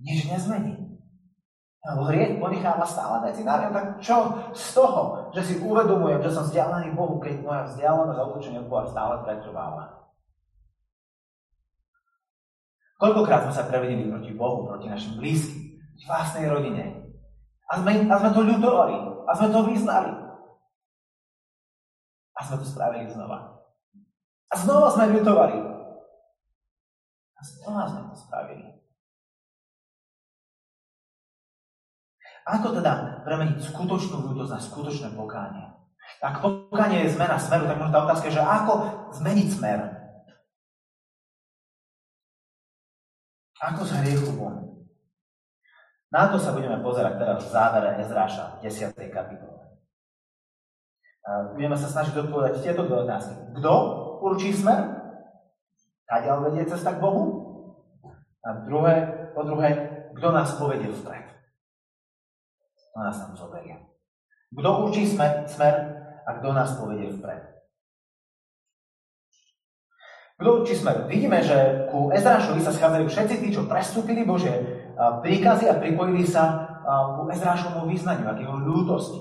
Nič 0.00 0.28
nezmení. 0.30 0.90
Hriech 1.80 2.36
ponecháva 2.36 2.84
stále 2.84 3.24
veci 3.24 3.40
na 3.40 3.56
tak 3.72 4.04
čo 4.04 4.36
z 4.52 4.76
toho, 4.76 5.32
že 5.32 5.40
si 5.40 5.54
uvedomujem, 5.64 6.20
že 6.20 6.28
som 6.28 6.44
vzdialený 6.44 6.92
Bohu, 6.92 7.16
keď 7.16 7.40
moja 7.40 7.62
vzdialenosť 7.64 8.18
a 8.20 8.26
odlučenie 8.28 8.60
od 8.60 8.68
Boha 8.68 8.84
stále 8.84 9.24
pretrváva. 9.24 10.00
Koľkokrát 13.00 13.48
sme 13.48 13.54
sa 13.56 13.64
prevedili 13.64 14.12
proti 14.12 14.36
Bohu, 14.36 14.68
proti 14.68 14.92
našim 14.92 15.16
blízkym, 15.16 15.80
vlastnej 16.04 16.52
rodine. 16.52 17.00
A 17.72 17.80
sme, 17.80 18.04
a 18.04 18.14
sme 18.20 18.30
to 18.36 18.44
ľutovali. 18.44 18.96
A 19.24 19.30
sme 19.32 19.48
to 19.48 19.60
vyznali. 19.64 20.12
A 22.36 22.40
sme 22.44 22.60
to 22.60 22.66
spravili 22.68 23.08
znova. 23.08 23.56
A 24.52 24.54
znova 24.58 24.92
sme 24.92 25.16
ľutovali. 25.16 25.69
A 27.40 27.42
znova 27.42 27.88
sme 27.88 28.00
to 28.12 28.16
spravili. 28.20 28.68
Ako 32.44 32.76
teda 32.76 33.24
premeniť 33.24 33.64
skutočnú 33.64 34.28
ľudosť 34.28 34.52
na 34.52 34.60
skutočné 34.60 35.08
pokánie? 35.16 35.72
Ak 36.20 36.44
pokánie 36.44 37.08
je 37.08 37.16
zmena 37.16 37.40
smeru, 37.40 37.64
tak 37.64 37.80
možno 37.80 37.96
tá 37.96 38.04
otázka 38.04 38.28
je, 38.28 38.36
že 38.36 38.44
ako 38.44 38.72
zmeniť 39.16 39.48
smer? 39.56 39.78
Ako 43.60 43.80
z 43.88 43.92
hriechu 44.04 44.36
von? 44.36 44.84
Na 46.10 46.26
to 46.28 46.42
sa 46.42 46.50
budeme 46.50 46.82
pozerať 46.82 47.22
teraz 47.22 47.38
v 47.46 47.52
závere 47.54 48.02
Ezráša 48.02 48.58
v 48.58 48.66
10. 48.66 48.98
kapitole. 49.14 49.62
budeme 51.54 51.76
sa 51.78 51.86
snažiť 51.86 52.18
odpovedať 52.26 52.66
tieto 52.66 52.82
dve 52.84 53.06
otázky. 53.06 53.36
Kto 53.54 53.72
určí 54.26 54.50
smer? 54.50 54.99
Kadeľ 56.10 56.50
vedie 56.50 56.66
cesta 56.66 56.98
k 56.98 57.02
Bohu? 57.02 57.24
A 58.42 58.66
druhé, 58.66 59.30
po 59.30 59.46
druhé, 59.46 59.70
kto 60.18 60.28
nás 60.34 60.58
povedie 60.58 60.90
vpred? 60.90 61.22
Kto 62.90 62.98
nás 62.98 63.16
tam 63.22 63.32
zoberie? 63.38 63.78
Kto 64.50 64.90
určí 64.90 65.06
smer, 65.06 65.46
smer 65.46 65.74
a 66.26 66.30
kto 66.42 66.48
nás 66.50 66.74
povedie 66.74 67.14
vpred? 67.14 67.46
Kto 70.42 70.64
určí 70.64 70.74
smer? 70.74 71.06
Vidíme, 71.06 71.44
že 71.46 71.86
ku 71.94 72.10
Ezrášovi 72.10 72.58
sa 72.58 72.74
schádzajú 72.74 73.06
všetci 73.06 73.34
tí, 73.44 73.48
čo 73.54 73.70
prestúpili 73.70 74.26
Bože 74.26 74.50
príkazy 74.98 75.70
a 75.70 75.78
pripojili 75.78 76.26
sa 76.26 76.66
ku 77.14 77.30
Ezrášovmu 77.30 77.86
význaniu 77.86 78.34
k 78.34 78.42
jeho 78.42 78.56
ľútosti. 78.58 79.20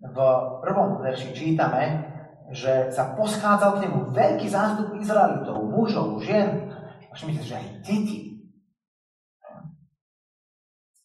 V 0.00 0.16
prvom 0.64 1.04
verši 1.04 1.36
čítame, 1.36 2.09
že 2.50 2.90
sa 2.90 3.14
poschádzal 3.14 3.78
k 3.78 3.82
nemu 3.86 4.10
veľký 4.10 4.46
zástup 4.50 4.98
Izraelitov, 4.98 5.62
mužov, 5.70 6.18
žien, 6.18 6.70
a 7.10 7.12
všimnite, 7.14 7.42
že 7.46 7.58
aj 7.58 7.66
deti. 7.86 8.18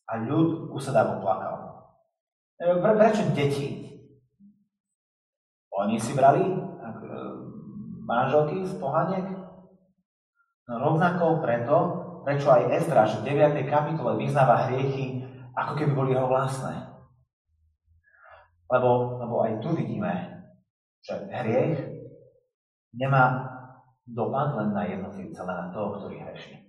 A 0.06 0.22
ľud 0.22 0.70
usedavo 0.74 1.22
plakal. 1.22 1.56
E, 2.62 2.78
pre, 2.78 2.94
prečo 2.94 3.26
deti? 3.34 3.90
Oni 5.74 5.98
si 5.98 6.14
brali 6.14 6.46
e, 6.46 6.58
manželky 8.06 8.66
z 8.70 8.74
pohaniek? 8.78 9.26
No 10.66 10.74
rovnako 10.82 11.42
preto, 11.42 11.78
prečo 12.26 12.54
aj 12.54 12.74
Ezdráš 12.82 13.22
v 13.22 13.34
9. 13.38 13.66
kapitole 13.70 14.18
vyznáva 14.18 14.70
hriechy, 14.70 15.26
ako 15.54 15.74
keby 15.78 15.92
boli 15.94 16.10
jeho 16.14 16.30
vlastné. 16.30 16.90
Lebo, 18.66 19.22
lebo 19.22 19.36
aj 19.46 19.62
tu 19.62 19.78
vidíme, 19.78 20.35
že 21.06 21.30
hriech 21.30 21.78
nemá 22.98 23.46
dopad 24.10 24.58
len 24.58 24.74
na 24.74 24.90
jednotlivca, 24.90 25.46
len 25.46 25.58
na 25.58 25.68
toho, 25.70 26.02
ktorý 26.02 26.18
hreší. 26.26 26.66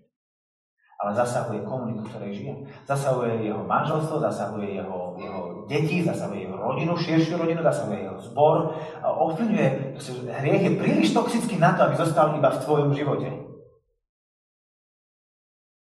Ale 0.96 1.12
zasahuje 1.12 1.60
komunitu, 1.68 2.08
ktorej 2.08 2.32
žije. 2.32 2.54
Zasahuje 2.88 3.44
jeho 3.44 3.60
manželstvo, 3.68 4.16
zasahuje 4.16 4.80
jeho, 4.80 5.12
jeho 5.20 5.68
deti, 5.68 6.00
zasahuje 6.00 6.48
jeho 6.48 6.56
rodinu, 6.56 6.96
širšiu 6.96 7.36
rodinu, 7.36 7.60
zasahuje 7.60 8.00
jeho 8.00 8.16
zbor. 8.16 8.72
Ovplyvňuje, 9.04 10.00
hriech 10.40 10.64
je 10.64 10.72
príliš 10.80 11.12
toxický 11.12 11.60
na 11.60 11.76
to, 11.76 11.84
aby 11.84 12.00
zostal 12.00 12.32
iba 12.32 12.48
v 12.48 12.62
tvojom 12.64 12.90
živote. 12.96 13.28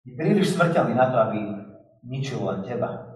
Je 0.06 0.14
príliš 0.18 0.58
smrteľný 0.58 0.98
na 0.98 1.06
to, 1.14 1.18
aby 1.22 1.40
ničil 2.06 2.42
len 2.42 2.66
teba. 2.66 3.15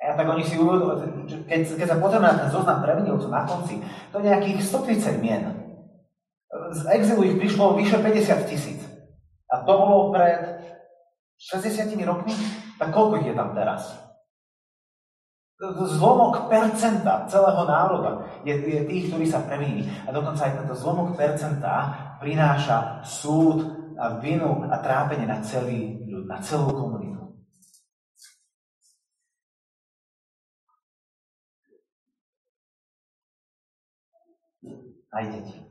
A 0.00 0.16
tak 0.16 0.24
oni 0.24 0.40
si 0.40 0.56
uvedomujú, 0.56 1.44
keď, 1.44 1.60
keď 1.76 1.86
sa 1.92 2.00
pozrieme 2.00 2.24
na 2.32 2.40
ten 2.40 2.48
zoznam 2.48 2.80
previnilcov 2.80 3.28
na 3.28 3.44
konci, 3.44 3.84
to 4.08 4.16
je 4.16 4.32
nejakých 4.32 4.58
130 4.64 5.20
mien. 5.20 5.42
Z 6.72 6.80
exilu 6.96 7.20
ich 7.28 7.36
prišlo 7.36 7.76
vyše 7.76 8.00
50 8.00 8.48
tisíc. 8.48 8.80
A 9.52 9.60
to 9.60 9.72
bolo 9.76 10.08
pred 10.08 10.40
60 11.36 11.92
rokmi? 12.08 12.32
Tak 12.80 12.88
koľko 12.96 13.20
ich 13.20 13.28
je 13.32 13.36
tam 13.36 13.52
teraz? 13.52 13.92
Zlomok 16.00 16.48
percenta 16.48 17.28
celého 17.28 17.68
národa 17.68 18.24
je, 18.48 18.56
je 18.56 18.80
tých, 18.88 19.12
ktorí 19.12 19.28
sa 19.28 19.44
previnili. 19.44 19.84
A 20.08 20.12
dokonca 20.12 20.48
aj 20.48 20.64
tento 20.64 20.72
zlomok 20.72 21.12
percenta 21.12 21.92
prináša 22.16 23.04
súd 23.04 23.68
a 24.00 24.16
vinu 24.16 24.64
a 24.72 24.80
trápenie 24.80 25.28
na 25.28 25.44
celý 25.44 26.00
ľud, 26.08 26.24
na 26.24 26.40
celú 26.40 26.72
komunitu. 26.72 26.99
Aj 35.10 35.24
deti. 35.26 35.70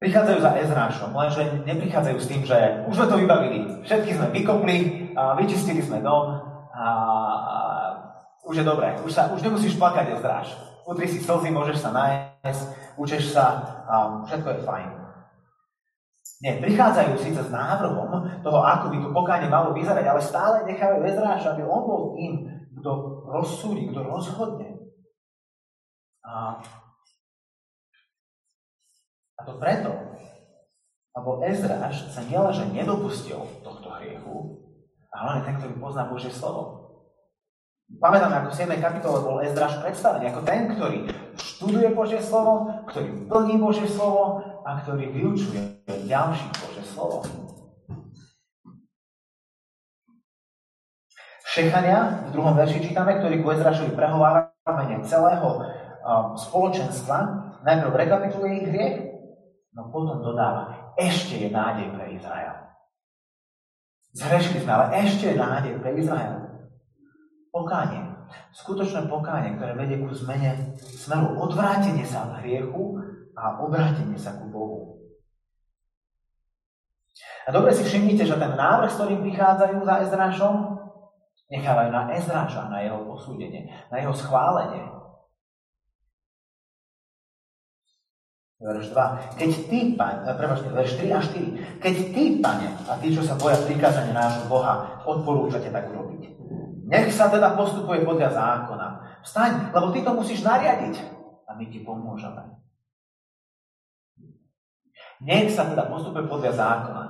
prichádzajú 0.00 0.38
za 0.40 0.52
Ezrášom, 0.64 1.10
lenže 1.12 1.44
neprichádzajú 1.68 2.18
s 2.18 2.26
tým, 2.26 2.42
že 2.48 2.56
už 2.88 2.96
sme 2.96 3.06
to 3.06 3.16
vybavili, 3.20 3.58
všetky 3.84 4.10
sme 4.16 4.26
vykopli, 4.32 4.76
vyčistili 5.36 5.84
sme 5.84 6.00
dom 6.00 6.40
a 6.72 6.86
už 8.48 8.54
je 8.56 8.64
dobré, 8.64 8.96
už, 9.04 9.12
sa, 9.12 9.28
už 9.28 9.44
nemusíš 9.44 9.76
plakať 9.76 10.16
Ezráš. 10.16 10.56
Utri 10.88 11.06
si 11.06 11.20
slzy, 11.20 11.52
môžeš 11.52 11.84
sa 11.84 11.92
nájsť, 11.92 12.62
učeš 12.96 13.36
sa 13.36 13.46
a 13.86 13.94
všetko 14.24 14.48
je 14.48 14.60
fajn. 14.64 14.88
Nie, 16.40 16.56
prichádzajú 16.56 17.20
síce 17.20 17.44
s 17.44 17.52
návrhom 17.52 18.40
toho, 18.40 18.58
ako 18.64 18.88
by 18.88 18.96
to 18.96 19.08
pokáne 19.12 19.46
malo 19.52 19.76
vyzerať, 19.76 20.08
ale 20.08 20.20
stále 20.24 20.56
nechávajú 20.64 21.04
Ezráša, 21.04 21.52
aby 21.52 21.62
on 21.68 21.82
bol 21.84 22.16
tým, 22.16 22.48
kto 22.80 22.90
rozsúdi, 23.28 23.92
kto 23.92 24.00
rozhodne. 24.08 24.69
A 26.24 26.60
a 29.40 29.44
to 29.48 29.56
preto, 29.56 29.88
lebo 31.16 31.40
Ezráš 31.40 32.12
sa 32.12 32.20
nielenže 32.28 32.68
nedopustil 32.76 33.40
tohto 33.64 33.88
hriechu, 33.96 34.60
ale 35.08 35.40
ten, 35.48 35.56
ktorý 35.56 35.80
pozná 35.80 36.04
Božie 36.12 36.28
slovo. 36.28 36.92
Pamätáme, 37.88 38.44
ako 38.44 38.52
v 38.52 38.58
7. 38.68 38.84
kapitole 38.84 39.18
bol 39.24 39.40
Ezráš 39.40 39.80
predstavený 39.80 40.28
ako 40.28 40.40
ten, 40.44 40.68
ktorý 40.76 41.08
študuje 41.40 41.88
Božie 41.96 42.20
slovo, 42.20 42.84
ktorý 42.92 43.26
plní 43.32 43.56
Božie 43.56 43.88
slovo 43.88 44.44
a 44.60 44.76
ktorý 44.84 45.08
vyučuje 45.08 45.88
ďalší 45.88 46.46
Božie 46.60 46.84
slovo. 46.84 47.24
Šechania 51.50 52.28
v 52.28 52.36
druhom 52.36 52.54
verši 52.54 52.78
čítame, 52.78 53.18
ktorý 53.18 53.42
ku 53.42 53.50
Ezrašovi 53.50 53.98
prehovára 53.98 54.54
mene 54.70 55.02
celého 55.02 55.79
um, 56.02 56.36
spoločenstva, 56.36 57.18
najprv 57.64 57.92
rekapituluje 57.94 58.52
ich 58.60 58.68
hriech 58.68 58.96
No 59.70 59.86
potom 59.94 60.18
dodáva, 60.18 60.92
ešte 60.98 61.38
je 61.38 61.48
nádej 61.50 61.94
pre 61.94 62.18
Izrael. 62.18 62.54
Zhrešili 64.10 64.66
sme, 64.66 64.72
ale 64.74 64.86
ešte 65.06 65.30
je 65.30 65.38
nádej 65.38 65.78
pre 65.78 65.94
Izrael. 65.94 66.34
Pokánie. 67.54 68.02
Skutočné 68.50 69.06
pokánie, 69.06 69.54
ktoré 69.54 69.78
vedie 69.78 70.02
ku 70.02 70.10
zmene 70.10 70.74
smeru. 70.78 71.38
Odvrátenie 71.38 72.02
sa 72.02 72.26
od 72.26 72.42
hriechu 72.42 72.98
a 73.38 73.62
obrátenie 73.62 74.18
sa 74.18 74.34
ku 74.34 74.50
Bohu. 74.50 74.98
A 77.46 77.54
dobre 77.54 77.70
si 77.70 77.86
všimnite, 77.86 78.26
že 78.26 78.38
ten 78.38 78.54
návrh, 78.54 78.90
s 78.90 78.98
ktorým 78.98 79.22
prichádzajú 79.22 79.78
za 79.86 79.94
Ezrášom, 80.02 80.54
nechávajú 81.50 81.90
na 81.94 82.10
Ezráša, 82.14 82.70
na 82.70 82.82
jeho 82.82 83.06
posúdenie, 83.06 83.70
na 83.90 83.96
jeho 84.02 84.14
schválenie. 84.14 84.99
Verš 88.60 88.92
2. 88.92 89.40
Keď 89.40 89.50
ty, 89.72 89.78
pane, 89.96 90.20
prepáčte, 90.36 90.68
verš 90.68 91.00
3 91.00 91.16
a 91.16 91.20
4. 91.24 91.80
Keď 91.80 91.94
ty, 92.12 92.24
pane, 92.44 92.68
a 92.84 92.92
tí, 93.00 93.08
čo 93.08 93.24
sa 93.24 93.40
boja 93.40 93.56
prikázania 93.64 94.12
nášho 94.12 94.52
Boha, 94.52 95.00
odporúčate 95.08 95.72
tak 95.72 95.88
urobiť. 95.88 96.36
Nech 96.84 97.08
sa 97.08 97.32
teda 97.32 97.56
postupuje 97.56 98.04
podľa 98.04 98.36
zákona. 98.36 98.88
Vstaň, 99.24 99.72
lebo 99.72 99.88
ty 99.96 100.04
to 100.04 100.12
musíš 100.12 100.44
nariadiť. 100.44 101.00
A 101.48 101.56
my 101.56 101.64
ti 101.72 101.80
pomôžeme. 101.80 102.60
Nech 105.24 105.48
sa 105.56 105.64
teda 105.64 105.88
postupuje 105.88 106.28
podľa 106.28 106.52
zákona. 106.52 107.04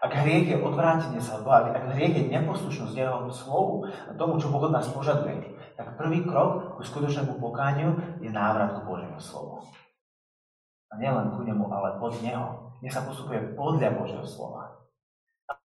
Ak 0.00 0.16
hriech 0.16 0.48
je 0.48 0.56
odvrátenie 0.62 1.20
sa 1.20 1.42
od 1.42 1.44
Boha, 1.44 1.74
ak 1.74 1.92
hriech 1.92 2.16
je 2.16 2.32
neposlušnosť 2.32 2.94
jeho 2.96 3.28
slovu, 3.34 3.84
tomu, 4.16 4.40
čo 4.40 4.48
Boh 4.48 4.64
od 4.64 4.72
nás 4.72 4.88
požaduje, 4.88 5.58
tak 5.80 5.96
prvý 5.96 6.28
krok 6.28 6.76
ku 6.76 6.84
skutočnému 6.84 7.40
pokániu 7.40 7.96
je 8.20 8.28
návrat 8.28 8.76
ku 8.76 8.84
Božiemu 8.84 9.16
slovu. 9.16 9.64
A 10.92 11.00
nielen 11.00 11.32
ku 11.32 11.40
nemu, 11.40 11.64
ale 11.72 11.96
pod 11.96 12.20
neho. 12.20 12.76
Nech 12.84 12.92
sa 12.92 13.00
postupuje 13.00 13.56
podľa 13.56 13.96
Božieho 13.96 14.26
slova. 14.28 14.76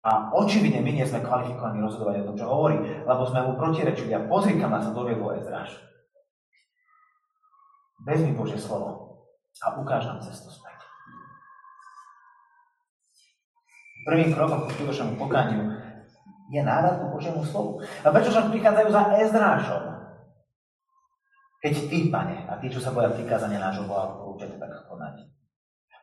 A 0.03 0.35
očividne 0.35 0.83
my 0.83 0.91
nie 0.91 1.07
sme 1.07 1.23
kvalifikovaní 1.23 1.79
rozhodovať 1.79 2.19
o 2.19 2.27
tom, 2.27 2.35
čo 2.35 2.51
hovorí, 2.51 2.75
lebo 3.07 3.23
sme 3.23 3.47
mu 3.47 3.55
protirečili 3.55 4.11
a 4.11 4.27
pozri, 4.27 4.59
kam 4.59 4.75
nás 4.75 4.91
doviedlo 4.91 5.31
Ezraš. 5.39 5.79
Vezmi 8.03 8.35
Božie 8.35 8.59
slovo 8.59 9.23
a 9.63 9.79
ukáž 9.79 10.03
nám 10.11 10.19
cestu 10.19 10.51
späť. 10.51 10.75
Prvým 14.03 14.35
krokom 14.35 14.67
k 14.67 14.75
skutočnému 14.75 15.15
pokániu 15.15 15.79
je 16.51 16.59
návrat 16.59 16.99
ku 16.99 17.15
Božiemu 17.15 17.47
slovu. 17.47 17.79
A 18.03 18.11
prečo 18.11 18.35
však 18.35 18.51
prichádzajú 18.51 18.87
za 18.91 19.01
Ezdrášom? 19.23 19.92
Keď 21.63 21.73
ty, 21.87 22.11
pane, 22.11 22.43
a 22.43 22.59
tí, 22.59 22.67
čo 22.67 22.83
sa 22.83 22.91
boja 22.91 23.07
prikázania 23.15 23.55
nášho 23.55 23.87
Boha, 23.87 24.19
určite 24.27 24.59
tak 24.59 24.83
konať. 24.83 25.23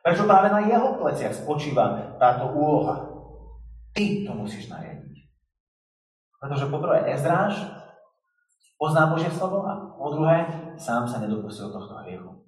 Prečo 0.01 0.25
práve 0.25 0.49
na 0.49 0.65
jeho 0.65 0.97
pleciach 0.97 1.37
spočíva 1.37 2.17
táto 2.17 2.49
úloha? 2.49 3.05
Ty 3.93 4.25
to 4.25 4.33
musíš 4.33 4.73
nariadiť. 4.73 5.29
Pretože 6.41 6.65
po 6.65 6.81
prvé 6.81 7.13
Ezdráš 7.13 7.61
pozná 8.81 9.13
Božie 9.13 9.29
slovo 9.29 9.61
a 9.61 9.93
po 9.93 10.09
druhé 10.09 10.49
sám 10.81 11.05
sa 11.05 11.21
nedopustil 11.21 11.69
tohto 11.69 11.93
hriechu. 12.01 12.41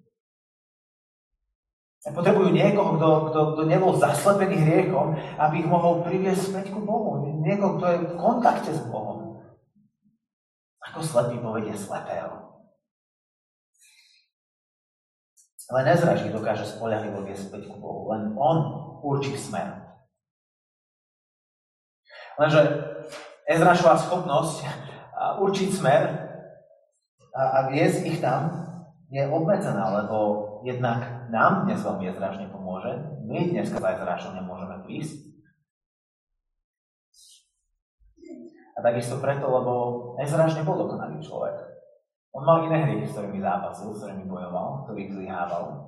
Potrebujú 2.03 2.49
niekoho, 2.51 2.97
kto, 2.97 3.09
kto, 3.29 3.39
kto 3.55 3.61
nebol 3.69 3.93
zaslepený 3.95 4.59
hriechom, 4.59 5.15
aby 5.39 5.63
ich 5.63 5.69
mohol 5.69 6.03
priviesť 6.03 6.51
späť 6.51 6.65
ku 6.73 6.81
Bohu. 6.81 7.21
Niekoho, 7.45 7.77
kto 7.77 7.85
je 7.85 7.97
v 8.01 8.15
kontakte 8.17 8.71
s 8.73 8.81
Bohom. 8.89 9.39
Ako 10.83 10.99
slepý 10.99 11.39
povedie 11.39 11.71
slepého. 11.77 12.52
Len 15.71 15.85
Ezraž 15.87 16.27
dokáže 16.27 16.67
spolahlivo 16.67 17.23
viesť 17.23 17.47
späť 17.47 17.71
ku 17.71 17.79
Bohu. 17.79 18.11
Len 18.11 18.35
on 18.35 18.57
určí 18.99 19.39
smer. 19.39 19.79
Lenže 22.35 22.61
Ezrašová 23.47 23.95
schopnosť 24.01 24.67
určiť 25.39 25.69
smer 25.71 26.01
a 27.33 27.69
viesť 27.71 27.99
ich 28.09 28.19
tam 28.19 28.63
je 29.13 29.21
obmedzená, 29.29 30.03
lebo 30.03 30.17
jednak 30.65 31.29
nám 31.29 31.69
dnes 31.69 31.81
veľmi 31.85 32.09
Ezraž 32.09 32.41
nepomôže. 32.41 33.21
My 33.29 33.53
dneska 33.53 33.77
za 33.77 33.89
Ezrašom 33.93 34.33
nemôžeme 34.37 34.81
prísť. 34.83 35.31
A 38.73 38.81
takisto 38.81 39.21
preto, 39.21 39.45
lebo 39.45 39.73
Ezraž 40.17 40.57
nebol 40.57 40.73
dokonalý 40.73 41.21
človek. 41.21 41.72
On 42.33 42.41
mal 42.41 42.65
iné 42.65 42.81
hry, 42.81 43.05
s 43.05 43.13
ktorými 43.13 43.37
zápasil, 43.37 43.93
s 43.93 44.01
ktorými 44.01 44.25
bojoval, 44.25 44.89
ktorých 44.89 45.13
zlyhával. 45.13 45.85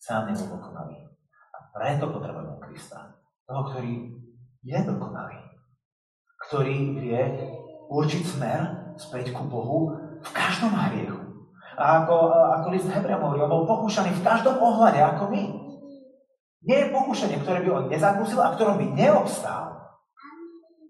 Sám 0.00 0.32
nebol 0.32 0.56
dokonalý. 0.56 1.04
A 1.52 1.58
preto 1.76 2.08
potrebujeme 2.08 2.56
Krista. 2.64 3.12
Toho, 3.44 3.62
ktorý 3.68 4.08
je 4.64 4.78
dokonalý. 4.88 5.38
Ktorý 6.48 6.76
vie 6.96 7.22
určiť 7.92 8.22
smer 8.24 8.60
späť 8.96 9.36
ku 9.36 9.44
Bohu 9.44 9.92
v 10.24 10.30
každom 10.32 10.72
hriechu. 10.72 11.20
A 11.76 12.04
ako, 12.04 12.16
ako 12.32 12.66
list 12.72 12.88
Hebrejom 12.88 13.20
hovorí, 13.20 13.40
on 13.44 13.52
bol 13.52 13.68
pokúšaný 13.68 14.16
v 14.16 14.24
každom 14.24 14.56
ohľade, 14.60 15.00
ako 15.00 15.28
my. 15.28 15.42
Nie 16.62 16.88
je 16.88 16.94
pokúšanie, 16.94 17.36
ktoré 17.42 17.64
by 17.66 17.70
on 17.74 17.84
nezakúsil 17.90 18.38
a 18.40 18.54
ktorom 18.54 18.80
by 18.80 18.86
neobstál. 18.96 19.81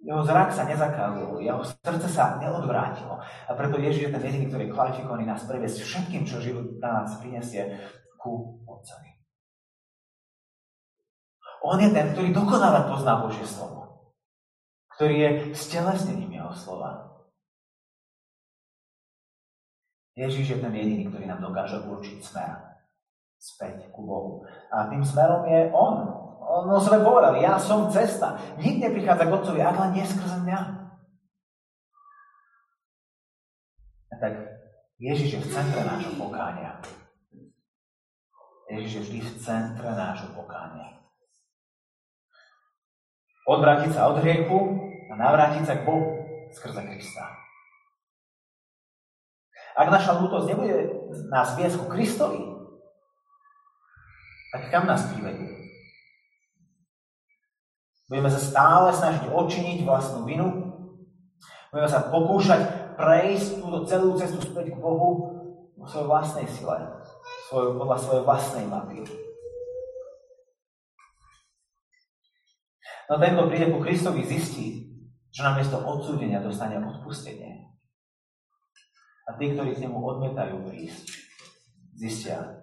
Jeho 0.03 0.27
zrak 0.27 0.51
sa 0.51 0.67
nezakázal, 0.67 1.39
jeho 1.39 1.63
srdce 1.63 2.11
sa 2.11 2.35
neodvrátilo. 2.43 3.23
A 3.23 3.51
preto 3.55 3.79
Ježiš 3.79 4.11
je 4.11 4.13
ten 4.19 4.23
jediný, 4.27 4.51
ktorý 4.51 4.63
je 4.67 4.75
kvalifikovaný 4.75 5.25
nás 5.31 5.47
previesť 5.47 5.79
všetkým, 5.87 6.27
čo 6.27 6.43
život 6.43 6.75
na 6.83 7.03
nás 7.07 7.15
prinesie 7.23 7.79
ku 8.19 8.59
Otcovi. 8.67 9.15
On 11.63 11.79
je 11.79 11.95
ten, 11.95 12.11
ktorý 12.11 12.35
dokonale 12.35 12.91
pozná 12.91 13.23
Božie 13.23 13.47
slovo. 13.47 14.11
Ktorý 14.99 15.15
je 15.23 15.31
stelesnením 15.55 16.35
jeho 16.35 16.51
slova. 16.59 17.23
Ježiš 20.19 20.47
je 20.51 20.59
ten 20.59 20.75
jediný, 20.75 21.09
ktorý 21.09 21.31
nám 21.31 21.47
dokáže 21.47 21.79
určiť 21.79 22.19
smer 22.21 22.83
späť 23.43 23.91
ku 23.95 24.07
Bohu. 24.07 24.47
A 24.71 24.87
tým 24.87 25.03
smerom 25.03 25.47
je 25.47 25.71
On, 25.75 26.22
on 26.53 26.69
o 26.69 26.77
sebe 26.77 27.01
povedal, 27.01 27.41
ja 27.41 27.57
som 27.57 27.89
cesta. 27.89 28.37
Nik 28.61 28.85
neprichádza 28.85 29.25
k 29.25 29.33
Otcovi, 29.33 29.61
ak 29.65 29.77
len 29.81 29.91
nie 29.97 30.05
skrze 30.05 30.37
mňa. 30.45 30.59
A 34.13 34.15
tak 34.21 34.33
Ježiš 35.01 35.29
je 35.33 35.41
v 35.41 35.49
centre 35.49 35.81
nášho 35.81 36.13
pokánia. 36.21 36.77
Ježiš 38.69 38.93
je 38.93 39.03
vždy 39.09 39.19
v 39.25 39.33
centre 39.41 39.89
nášho 39.89 40.29
pokánia. 40.37 41.01
Odvrátiť 43.49 43.97
sa 43.97 44.13
od 44.13 44.21
hriechu 44.21 44.59
a 45.09 45.13
navrátiť 45.17 45.65
sa 45.65 45.75
k 45.81 45.85
Bohu 45.89 46.21
skrze 46.53 46.85
Krista. 46.85 47.27
Ak 49.73 49.89
naša 49.89 50.21
lútosť 50.21 50.53
nebude 50.53 50.77
nás 51.33 51.57
viesť 51.57 51.81
ku 51.81 51.89
Kristovi, 51.89 52.45
tak 54.53 54.69
kam 54.69 54.85
nás 54.85 55.09
privedie? 55.09 55.62
Budeme 58.13 58.29
sa 58.29 58.45
stále 58.45 58.93
snažiť 58.93 59.33
odčiniť 59.33 59.89
vlastnú 59.89 60.29
vinu. 60.29 60.45
Budeme 61.73 61.89
sa 61.89 62.13
pokúšať 62.13 62.93
prejsť 63.01 63.65
túto 63.65 63.89
celú 63.89 64.13
cestu 64.21 64.37
späť 64.37 64.69
k 64.69 64.77
Bohu 64.77 65.33
vo 65.73 65.87
svojej 65.89 66.13
vlastnej 66.13 66.45
sile, 66.45 66.93
svoj, 67.49 67.81
podľa 67.81 67.97
svojej 67.97 68.25
vlastnej 68.29 68.69
mapy. 68.69 69.01
No 73.09 73.17
ten, 73.17 73.33
kto 73.33 73.49
príde 73.49 73.73
ku 73.73 73.81
Kristovi, 73.81 74.29
zistí, 74.29 74.93
že 75.33 75.41
namiesto 75.41 75.81
odsúdenia 75.81 76.45
dostane 76.45 76.77
odpustenie. 76.85 77.65
A 79.25 79.41
tí, 79.41 79.57
ktorí 79.57 79.73
k 79.73 79.89
nemu 79.89 79.97
odmietajú 79.97 80.69
prísť, 80.69 81.17
zistia, 81.97 82.61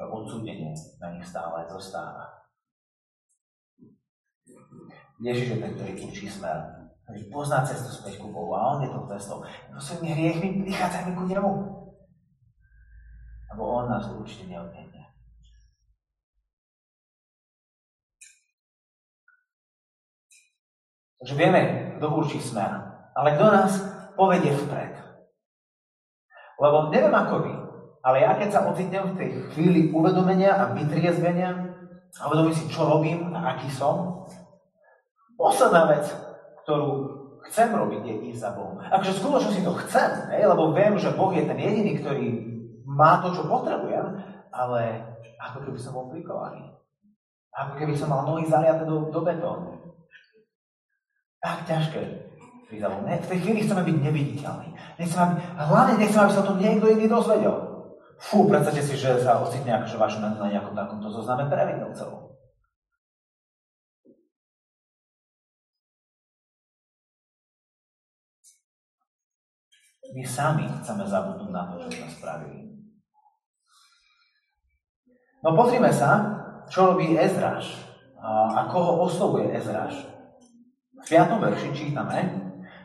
že 0.00 0.08
odsúdenie 0.08 0.72
na 0.96 1.12
nich 1.12 1.28
stále 1.28 1.68
zostáva. 1.68 2.37
Ježiš 5.18 5.46
je 5.50 5.58
ten, 5.58 5.70
ktorý 5.74 5.92
učí 6.06 6.30
smer, 6.30 6.86
ktorý 7.02 7.20
pozná 7.34 7.66
cestu 7.66 7.90
späť 7.90 8.22
ku 8.22 8.30
Bohu 8.30 8.54
a 8.54 8.78
On 8.78 8.82
je 8.86 8.90
tou 8.94 9.02
cestou. 9.10 9.42
No 9.74 9.82
svojimi 9.82 10.14
hriechmi 10.14 10.62
prichádzajme 10.62 11.10
ku 11.18 11.26
Nemu. 11.26 11.52
Lebo 13.50 13.62
On 13.66 13.90
nás 13.90 14.06
určite 14.14 14.46
neodmietne. 14.46 15.10
Takže 21.18 21.34
vieme, 21.34 21.60
kto 21.98 22.06
určí 22.14 22.38
smer. 22.38 22.70
Ale 23.18 23.34
kto 23.34 23.46
nás 23.50 23.72
povedie 24.14 24.54
vpred? 24.54 24.94
Lebo 26.62 26.94
neviem 26.94 27.14
ako 27.14 27.34
vy, 27.42 27.54
ale 28.06 28.22
ja 28.22 28.38
keď 28.38 28.48
sa 28.54 28.66
ocitnem 28.70 29.14
v 29.14 29.18
tej 29.18 29.30
chvíli 29.50 29.80
uvedomenia 29.90 30.54
a 30.54 30.70
vytriezvenia 30.74 31.50
a 32.18 32.22
uvedomím 32.30 32.54
si, 32.54 32.70
čo 32.70 32.86
robím 32.86 33.30
a 33.34 33.58
aký 33.58 33.70
som, 33.70 34.26
Posledná 35.38 35.86
vec, 35.86 36.04
ktorú 36.66 36.90
chcem 37.46 37.70
robiť, 37.70 38.02
je 38.02 38.14
ísť 38.34 38.40
za 38.42 38.50
Bohom. 38.58 38.82
Akože 38.82 39.22
skutočne 39.22 39.50
si 39.54 39.62
to 39.62 39.72
chcem, 39.86 40.10
hej, 40.34 40.50
lebo 40.50 40.74
viem, 40.74 40.98
že 40.98 41.14
Boh 41.14 41.30
je 41.30 41.46
ten 41.46 41.54
jediný, 41.54 42.02
ktorý 42.02 42.26
má 42.82 43.22
to, 43.22 43.30
čo 43.30 43.46
potrebujem, 43.46 44.18
ale 44.50 45.06
ako 45.38 45.62
keby 45.62 45.78
som 45.78 45.94
bol 45.94 46.10
prikovaný. 46.10 46.74
Ako 47.54 47.78
keby 47.78 47.94
som 47.94 48.10
mal 48.10 48.26
nohy 48.26 48.50
zaliaté 48.50 48.82
do, 48.82 49.14
do 49.14 49.20
betónu. 49.22 49.78
Tak 51.38 51.70
ťažké. 51.70 52.28
Ne, 52.68 53.16
v 53.16 53.30
tej 53.32 53.38
chvíli 53.40 53.64
chceme 53.64 53.80
byť 53.80 53.96
neviditeľní. 53.96 54.68
Nechcem, 55.00 55.18
aby, 55.24 55.40
hlavne 55.56 55.94
nechcem, 55.96 56.20
aby 56.20 56.32
sa 56.36 56.44
to 56.44 56.60
niekto 56.60 56.84
iný 56.92 57.08
dozvedel. 57.08 57.56
Fú, 58.20 58.44
predstavte 58.44 58.84
si, 58.84 58.92
že 58.98 59.24
sa 59.24 59.40
ocitne 59.40 59.78
akože 59.78 59.96
meno 60.20 60.36
na 60.36 60.52
nejakom 60.52 60.76
takomto 60.76 61.08
zozname 61.08 61.48
previnilcov. 61.48 62.27
My 70.16 70.24
sami 70.24 70.64
chceme 70.80 71.04
zabudnúť 71.04 71.50
na 71.52 71.68
to, 71.68 71.84
čo 71.84 71.88
sme 71.92 72.08
spravili. 72.08 72.58
No 75.44 75.54
pozrime 75.54 75.92
sa, 75.92 76.38
čo 76.66 76.92
robí 76.92 77.14
Ezraš 77.14 77.68
a 78.22 78.66
koho 78.72 79.04
oslovuje 79.04 79.54
Ezraš. 79.54 79.94
V 80.98 81.04
5. 81.06 81.38
verši 81.38 81.68
čítame, 81.76 82.18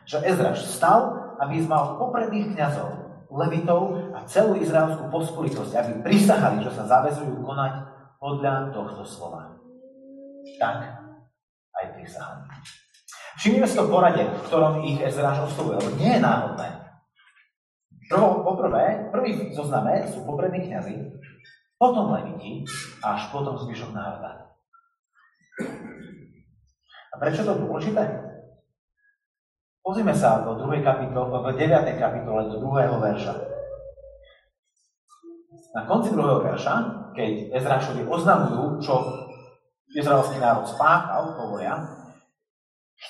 že 0.06 0.22
Ezraš 0.22 0.68
stal 0.68 1.34
a 1.40 1.50
vyzval 1.50 1.98
popredných 1.98 2.54
kniazov, 2.54 2.94
levitov 3.32 4.14
a 4.14 4.22
celú 4.30 4.54
izraelskú 4.54 5.10
pospolitosť, 5.10 5.72
aby 5.74 5.92
prisahali, 6.06 6.62
že 6.62 6.70
sa 6.70 6.86
zavezujú 6.86 7.42
konať 7.42 7.90
podľa 8.22 8.70
tohto 8.70 9.02
slova. 9.02 9.58
Tak 10.60 10.78
aj 11.74 11.86
prisahali. 11.98 12.46
Všimnime 13.34 13.66
si 13.66 13.74
to 13.74 13.90
poradie, 13.90 14.30
v 14.30 14.44
ktorom 14.46 14.86
ich 14.86 15.02
Ezraš 15.02 15.50
oslovuje, 15.50 15.82
lebo 15.82 15.90
nie 15.98 16.14
je 16.14 16.22
náhodné. 16.22 16.83
Prvo, 18.14 18.46
poprvé, 18.46 19.10
prvý 19.10 19.50
zozname 19.50 20.06
sú 20.06 20.22
poprední 20.22 20.70
kniazy, 20.70 21.18
potom 21.74 22.14
leviti 22.14 22.62
až 23.02 23.26
potom 23.34 23.58
zvyšok 23.58 23.90
národa. 23.90 24.54
A 27.10 27.14
prečo 27.18 27.42
to 27.42 27.58
dôležité? 27.58 28.06
Pozrime 29.82 30.14
sa 30.14 30.46
do 30.46 30.54
2. 30.62 30.86
kapitole, 30.86 31.26
v 31.26 31.58
9. 31.58 31.74
kapitole 31.98 32.54
do 32.54 32.62
2. 32.62 33.02
verša. 33.02 33.34
Na 35.74 35.82
konci 35.90 36.14
2. 36.14 36.22
verša, 36.22 36.74
keď 37.18 37.50
Ezrašovi 37.50 38.06
oznamujú, 38.06 38.78
čo 38.78 38.94
izraelský 39.90 40.38
národ 40.38 40.70
spáchal, 40.70 41.34
hovoria, 41.34 41.82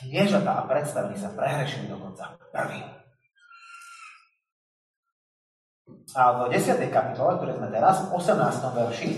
kniežatá 0.01 0.65
a 0.65 0.67
predstavení 0.67 1.21
sa 1.21 1.29
prehrešili 1.37 1.93
dokonca 1.93 2.41
prvý. 2.49 3.04
A 6.13 6.45
v 6.45 6.53
10. 6.53 6.77
kapitole, 6.93 7.41
ktoré 7.41 7.57
sme 7.57 7.73
teraz, 7.73 8.05
v 8.05 8.21
18. 8.21 8.37
verši, 8.77 9.11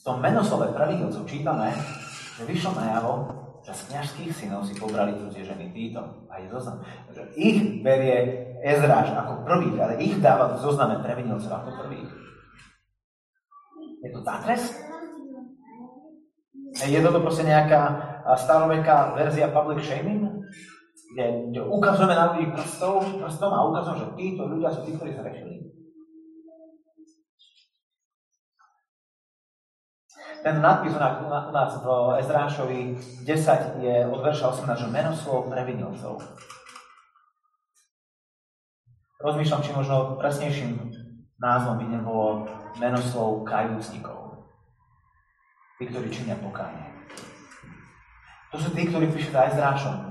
v 0.00 0.02
tom 0.02 0.16
menoslove 0.24 0.72
pravidlcov 0.72 1.28
čítame, 1.28 1.76
že 2.40 2.48
vyšlo 2.48 2.72
najavo, 2.72 3.12
že 3.60 3.76
z 3.76 3.82
kniažských 3.92 4.32
synov 4.32 4.64
si 4.64 4.72
pobrali 4.72 5.12
cudzie 5.20 5.44
ženy 5.44 5.68
títo. 5.76 6.00
A 6.32 6.40
je 6.40 6.48
zoznam. 6.48 6.80
Že 7.12 7.22
ich 7.36 7.84
berie 7.84 8.48
Ezráž 8.64 9.12
ako 9.12 9.44
prvých, 9.44 9.76
ale 9.76 10.00
ich 10.00 10.16
dáva 10.24 10.56
v 10.56 10.64
zozname 10.64 11.04
previnilcov 11.04 11.52
ako 11.52 11.84
prvých. 11.84 12.08
Je 14.00 14.08
to 14.08 14.24
zátres? 14.24 14.72
Je 16.80 16.96
toto 17.04 17.20
proste 17.20 17.44
nejaká 17.44 17.82
staroveká 18.40 19.12
verzia 19.12 19.52
public 19.52 19.84
shaming, 19.84 20.29
kde, 21.10 21.58
ukazujeme 21.66 22.14
na 22.14 22.30
ľudí 22.30 22.54
prstov, 22.54 23.02
prstom 23.18 23.50
a 23.50 23.66
ukazujeme, 23.66 23.98
že 23.98 24.14
títo 24.14 24.42
ľudia 24.46 24.70
sú 24.70 24.86
tí, 24.86 24.94
ktorí 24.94 25.10
sa 25.10 25.26
rešili. 25.26 25.70
Ten 30.40 30.64
nadpis 30.64 30.96
u 30.96 31.52
nás 31.52 31.72
v 31.84 31.86
Ezrášovi 32.24 32.80
10 33.28 33.84
je 33.84 33.96
od 34.08 34.20
verša 34.24 34.64
18, 34.64 34.72
že 34.72 34.88
meno 34.88 35.12
slov 35.12 35.52
previnilcov. 35.52 36.16
Rozmýšľam, 39.20 39.60
či 39.60 39.76
možno 39.76 40.16
presnejším 40.16 40.80
názvom 41.36 41.76
by 41.76 41.86
nebolo 41.92 42.48
meno 42.80 42.96
slov 43.04 43.44
kajúcnikov. 43.44 44.48
Tí, 45.76 45.92
ktorí 45.92 46.08
činia 46.08 46.40
pokánie. 46.40 46.88
To 48.52 48.56
sú 48.56 48.72
tí, 48.72 48.88
ktorí 48.88 49.12
prišli 49.12 49.36
za 49.36 49.52
Ezrášom, 49.52 50.09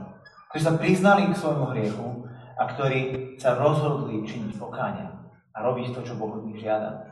ktorí 0.50 0.62
sa 0.66 0.74
priznali 0.82 1.30
k 1.30 1.38
svojmu 1.38 1.66
hriechu 1.78 2.26
a 2.58 2.66
ktorí 2.74 3.00
sa 3.38 3.54
rozhodli 3.54 4.26
činiť 4.26 4.58
pokánie 4.58 5.06
a 5.54 5.58
robiť 5.62 5.94
to, 5.94 6.02
čo 6.02 6.18
Boh 6.18 6.34
od 6.34 6.50
nich 6.50 6.58
žiada. 6.58 7.06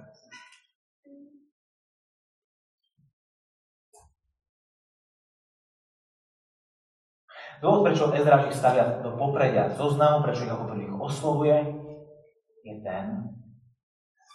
Dôvod, 7.62 7.90
prečo 7.90 8.14
Ezraž 8.14 8.54
ich 8.54 8.58
stavia 8.58 9.02
do 9.02 9.18
popredia 9.18 9.70
zoznamu, 9.74 10.22
prečo 10.22 10.46
ich 10.46 10.54
ako 10.54 10.74
prvých 10.74 10.94
oslovuje, 10.94 11.58
je 12.62 12.76
ten, 12.86 13.34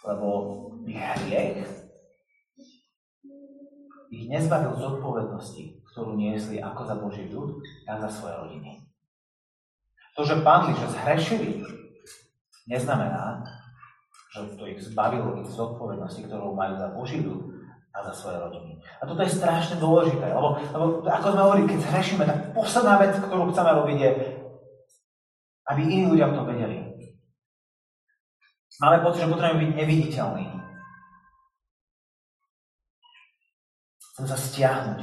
lebo 0.03 0.27
ich 0.83 0.99
hriech 0.99 1.83
ich 4.13 4.29
nezbavil 4.29 4.77
zodpovednosti, 4.77 5.81
ktorú 5.89 6.13
niesli 6.13 6.61
ako 6.61 6.81
za 6.85 6.95
Boží 7.01 7.25
ľud, 7.33 7.57
tak 7.89 7.97
za 7.97 8.09
svoje 8.13 8.35
rodiny. 8.45 8.82
To, 10.13 10.21
že 10.21 10.45
padli, 10.45 10.77
že 10.77 10.93
zhrešili, 10.93 11.65
neznamená, 12.69 13.41
že 14.33 14.53
to 14.57 14.65
ich 14.69 14.81
zbavilo 14.81 15.41
ich 15.41 15.49
zodpovednosti, 15.49 16.25
ktorú 16.25 16.53
majú 16.53 16.73
za 16.77 16.87
Boží 16.93 17.21
ľud 17.21 17.53
a 17.93 18.01
za 18.09 18.13
svoje 18.13 18.37
rodiny. 18.41 18.81
A 19.01 19.05
toto 19.05 19.21
je 19.21 19.37
strašne 19.37 19.77
dôležité, 19.77 20.33
lebo, 20.33 20.57
lebo 20.73 20.85
ako 21.05 21.27
sme 21.33 21.41
hovorili, 21.45 21.69
keď 21.69 21.79
zhrešíme, 21.85 22.23
tak 22.25 22.37
posledná 22.57 22.97
vec, 22.97 23.13
ktorú 23.21 23.53
chceme 23.53 23.71
robiť, 23.73 23.97
je, 24.01 24.11
aby 25.69 25.81
iní 25.85 26.05
ľudia 26.09 26.29
o 26.29 26.35
tom 26.37 26.49
vedeli. 26.49 26.93
Máme 28.81 29.05
pocit, 29.05 29.21
že 29.21 29.29
potrebujeme 29.29 29.61
byť 29.69 29.71
neviditeľní. 29.77 30.45
Chcem 34.13 34.25
sa 34.29 34.37
stiahnuť. 34.37 34.99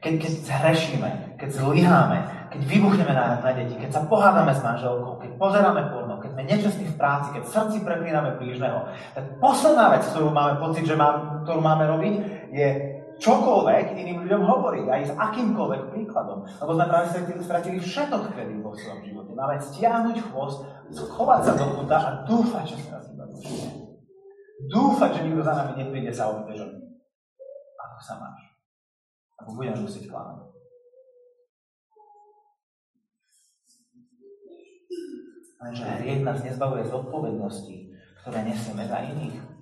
Keď, 0.00 0.14
keď 0.18 0.32
zhrešíme, 0.48 1.10
keď 1.36 1.48
zlyháme, 1.52 2.41
keď 2.52 2.62
vybuchneme 2.68 3.12
na, 3.16 3.40
na 3.40 3.50
deti, 3.56 3.80
keď 3.80 3.90
sa 3.96 4.02
pohádame 4.04 4.52
s 4.52 4.60
manželkou, 4.60 5.16
keď 5.16 5.30
pozeráme 5.40 5.88
porno, 5.88 6.20
keď 6.20 6.30
sme 6.36 6.42
nečestní 6.44 6.84
v 6.92 6.98
práci, 7.00 7.32
keď 7.32 7.42
v 7.48 7.52
srdci 7.56 7.76
preklíname 7.80 8.36
blížneho, 8.36 8.92
tak 9.16 9.24
posledná 9.40 9.96
vec, 9.96 10.04
ktorú 10.12 10.28
máme 10.28 10.60
pocit, 10.60 10.84
že 10.84 10.92
má, 10.92 11.40
ktorú 11.48 11.64
máme 11.64 11.88
robiť, 11.88 12.14
je 12.52 12.68
čokoľvek 13.16 13.96
iným 13.96 14.28
ľuďom 14.28 14.42
hovoriť, 14.44 14.84
aj 14.84 15.02
s 15.08 15.12
akýmkoľvek 15.16 15.82
príkladom. 15.96 16.44
Lebo 16.44 16.70
sme 16.76 16.84
práve 16.92 17.06
stratili 17.40 17.78
všetok 17.80 18.22
kredit 18.36 18.60
vo 18.60 18.76
svojom 18.76 19.00
živote. 19.00 19.32
Máme 19.32 19.56
stiahnuť 19.56 20.16
chvost, 20.28 20.68
schovať 20.92 21.40
sa 21.48 21.52
do 21.56 21.66
puta 21.80 21.96
a 21.96 22.10
dúfať, 22.28 22.64
že 22.68 22.76
sa 22.84 23.00
nás 23.00 23.08
iba 23.08 23.24
Dúfať, 24.62 25.10
že 25.18 25.20
nikto 25.26 25.42
za 25.42 25.58
nami 25.58 25.72
nepríde 25.80 26.12
sa 26.14 26.30
že 26.52 26.66
ako 27.80 27.98
sa 27.98 28.14
máš. 28.20 28.40
Ako 29.42 29.58
budeme 29.58 29.82
musieť 29.82 30.06
klamať. 30.06 30.51
Lenže 35.62 35.86
hriech 36.02 36.26
nás 36.26 36.42
nezbavuje 36.42 36.82
z 36.84 36.92
odpovednosti, 36.92 37.76
ktoré 38.22 38.38
nesieme 38.42 38.82
za 38.86 38.98
iných 38.98 39.52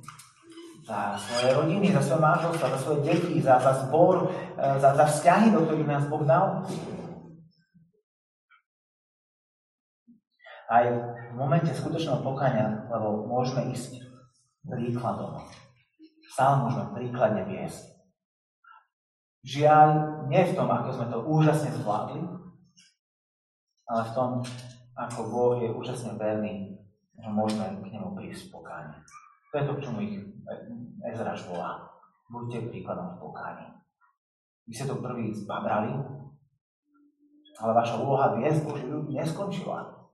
za 0.90 1.14
svoje 1.22 1.54
rodiny, 1.54 1.94
za 1.94 2.02
svoje 2.02 2.20
manželstvo, 2.20 2.66
za 2.66 2.78
svoje 2.82 3.00
deti, 3.06 3.38
za, 3.38 3.62
za 3.62 3.72
zbor, 3.86 4.26
e, 4.58 4.80
za, 4.82 4.90
za 4.98 5.06
vzťahy, 5.06 5.54
do 5.54 5.62
ktorých 5.62 5.86
nás 5.86 6.04
Boh 6.10 6.26
dal. 6.26 6.66
Aj 10.70 10.84
v 10.86 11.34
momente 11.38 11.70
skutočného 11.70 12.26
pokania, 12.26 12.90
lebo 12.90 13.26
môžeme 13.26 13.70
ísť 13.70 14.02
príkladom. 14.66 15.46
Stále 16.34 16.66
môžeme 16.66 16.86
príkladne 16.94 17.42
viesť. 17.46 17.90
Žiaľ, 19.46 19.88
nie 20.30 20.42
v 20.46 20.54
tom, 20.58 20.68
ako 20.68 20.88
sme 20.94 21.06
to 21.10 21.18
úžasne 21.26 21.70
zvládli, 21.80 22.22
ale 23.90 24.02
v 24.06 24.12
tom, 24.14 24.30
ako 24.96 25.20
Boh 25.30 25.52
je 25.60 25.68
úžasne 25.70 26.18
verný, 26.18 26.76
že 27.16 27.28
môžeme 27.28 27.82
k 27.82 27.92
nemu 27.94 28.16
prísť 28.16 28.50
pokánie. 28.50 28.96
To 29.50 29.54
je 29.58 29.64
to, 29.66 29.72
k 29.76 29.82
čomu 29.84 29.98
ich 30.02 30.16
Ezraž 31.10 31.46
volá. 31.50 31.90
Buďte 32.30 32.70
príkladom 32.70 33.18
v 33.18 33.20
pokáni. 33.26 33.66
Vy 34.70 34.72
ste 34.78 34.86
to 34.86 35.02
prvý 35.02 35.34
zbabrali, 35.34 35.90
ale 37.58 37.72
vaša 37.74 37.98
úloha 37.98 38.38
viesť 38.38 38.62
Boží 38.62 38.86
neskončila. 38.86 40.06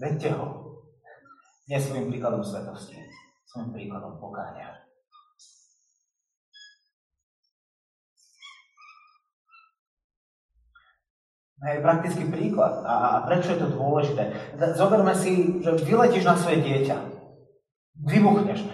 Vedte 0.00 0.32
ho. 0.32 0.46
Nie 1.68 1.78
svojim 1.78 2.08
príkladom 2.10 2.40
svetosti, 2.42 2.96
svojim 3.46 3.70
príkladom 3.70 4.16
pokáňa. 4.16 4.89
Hej, 11.60 11.84
praktický 11.84 12.24
príklad. 12.32 12.80
A, 12.88 12.92
a 12.92 13.08
prečo 13.28 13.52
je 13.52 13.60
to 13.60 13.76
dôležité? 13.76 14.32
Zoberme 14.72 15.12
si, 15.12 15.60
že 15.60 15.76
vyletíš 15.76 16.24
na 16.24 16.36
svoje 16.36 16.64
dieťa 16.64 17.20
vybuchneš. 18.00 18.64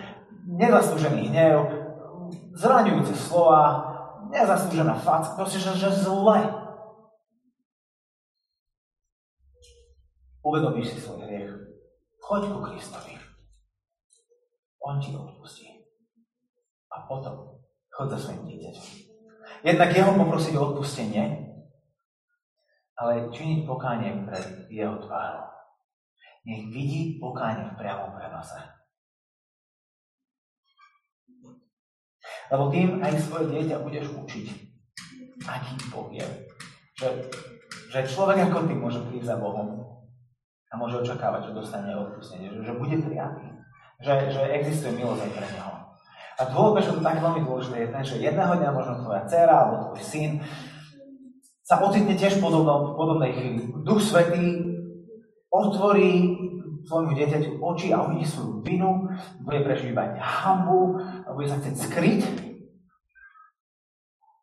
Nezaslúžený 0.47 1.35
hnev, 1.35 1.59
zraňujúce 2.55 3.15
slova, 3.19 3.83
nezaslúžená 4.31 4.95
facka, 5.03 5.35
proste, 5.35 5.59
že, 5.59 5.75
že 5.75 5.91
zle. 5.91 6.47
Uvedomíš 10.47 10.95
si 10.95 10.99
svoj 11.03 11.27
hriech. 11.27 11.51
Choď 12.23 12.55
ku 12.55 12.59
Kristovi. 12.63 13.19
On 14.79 15.03
ti 15.03 15.11
odpustí. 15.11 15.67
A 16.95 17.03
potom 17.11 17.59
choď 17.91 18.15
za 18.15 18.19
svojim 18.31 18.47
dieťaťom. 18.47 18.87
Jednak 19.67 19.91
jeho 19.91 20.15
poprosiť 20.15 20.55
o 20.55 20.71
odpustenie, 20.71 21.46
ale 22.97 23.29
činiť 23.29 23.69
pokánie 23.69 24.25
pred 24.25 24.69
jeho 24.73 24.97
tvárou. 25.05 25.53
Nech 26.49 26.73
vidí 26.73 27.21
pokánie 27.21 27.69
v 27.75 27.79
priamom 27.79 28.17
prenose. 28.17 28.57
Lebo 32.47 32.71
tým 32.71 33.03
aj 33.03 33.13
svoje 33.27 33.51
dieťa 33.51 33.83
budeš 33.83 34.15
učiť, 34.15 34.47
aký 35.45 35.75
Boh 35.91 36.09
je. 36.15 36.27
Že, 36.97 37.09
že 37.91 38.01
človek 38.07 38.47
ako 38.47 38.71
ty 38.71 38.75
môže 38.79 39.03
prísť 39.11 39.35
za 39.35 39.37
Bohom 39.37 39.83
a 40.71 40.75
môže 40.79 41.03
očakávať, 41.03 41.51
že 41.51 41.59
dostane 41.59 41.93
odpustenie, 41.93 42.49
že, 42.49 42.63
že 42.63 42.73
bude 42.79 42.97
prijatý. 43.03 43.47
Že, 44.01 44.15
že 44.31 44.41
existuje 44.61 44.93
milosť 44.97 45.25
aj 45.27 45.33
pre 45.35 45.49
neho. 45.57 45.73
A 46.37 46.43
dôvod, 46.53 46.77
prečo 46.77 46.93
to 46.93 47.01
tak 47.01 47.17
veľmi 47.17 47.49
dôležité, 47.49 47.77
je 47.81 47.93
ten, 47.97 48.05
že 48.05 48.17
jedného 48.21 48.53
dňa 48.61 48.71
možno 48.71 49.01
tvoja 49.01 49.25
dcera 49.25 49.55
alebo 49.57 49.75
tvoj 49.89 50.05
syn 50.05 50.31
sa 51.67 51.83
ocitne 51.83 52.15
tiež 52.15 52.39
v 52.39 52.47
podobnej 52.95 53.35
chvíli. 53.35 53.75
Duch 53.83 53.99
Svetý 53.99 54.71
otvorí 55.51 56.39
svojmu 56.87 57.19
dieťaťu 57.19 57.59
oči 57.59 57.91
a 57.91 58.07
uvidí 58.07 58.23
svoju 58.23 58.63
vinu, 58.63 59.11
bude 59.43 59.67
prežívať 59.67 60.15
hambu, 60.23 61.03
bude 61.35 61.51
sa 61.51 61.59
chcieť 61.59 61.75
skryť. 61.75 62.23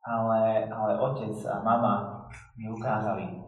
Ale, 0.03 0.67
ale 0.67 0.91
otec 0.99 1.31
a 1.47 1.63
mama 1.63 2.27
mi 2.59 2.67
ukázali, 2.67 3.39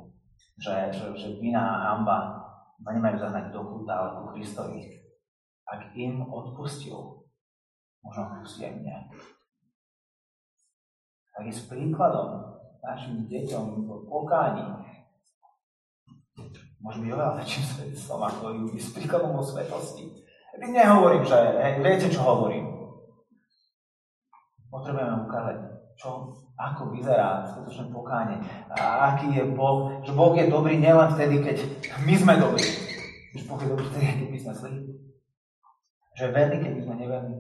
že, 0.55 0.95
že, 0.95 1.11
že 1.11 1.35
vina 1.43 1.59
a 1.59 1.99
hamba 1.99 2.47
ma 2.79 2.95
nemajú 2.95 3.19
zahnať 3.19 3.51
do 3.51 3.59
kúta, 3.59 3.91
ale 3.91 4.09
ku 4.23 4.31
Kristovi. 4.31 4.88
Ak 5.67 5.91
im 5.99 6.23
odpustil, 6.23 6.95
možno 7.99 8.21
odpustí 8.31 8.71
aj 8.71 8.73
mne. 8.79 8.95
Tak 11.35 11.43
je 11.43 11.51
s 11.59 11.67
príkladom 11.67 12.54
našim 12.86 13.26
deťom 13.26 13.63
v 13.84 13.89
pokáni 14.06 14.63
môže 16.86 17.02
byť 17.02 17.10
oveľa 17.17 17.34
väčším 17.41 17.63
svedectvom 17.65 18.21
ako 18.21 18.43
ľudí 18.62 18.78
s 18.78 18.93
príkladom 18.93 19.34
o 19.34 19.41
svetosti. 19.41 20.06
Nehovorím, 20.62 21.26
že 21.26 21.36
hej, 21.36 21.82
viete, 21.82 22.08
čo 22.13 22.21
hovorím. 22.21 22.93
Potrebujeme 24.69 25.26
ukázať, 25.26 25.58
čo, 25.98 26.30
ako 26.54 26.93
vyzerá 26.93 27.41
skutočné 27.50 27.89
pokánie. 27.89 28.38
A 28.69 29.12
aký 29.12 29.34
je 29.34 29.43
Boh, 29.50 30.04
že 30.06 30.13
Boh 30.13 30.32
je 30.38 30.45
dobrý 30.45 30.78
nielen 30.78 31.10
vtedy, 31.17 31.41
keď 31.41 31.58
my 32.06 32.13
sme 32.15 32.34
dobrí. 32.38 32.67
Že 33.34 33.43
Boh 33.50 33.60
je 33.60 33.67
dobrý 33.71 33.86
vtedy, 33.89 34.06
keď 34.06 34.28
my 34.30 34.39
sme 34.39 34.54
zlí. 34.54 34.80
Že 36.15 36.21
je 36.21 36.32
verný, 36.32 36.58
keď 36.62 36.71
my 36.71 36.82
sme 36.86 36.95
neverní. 37.02 37.36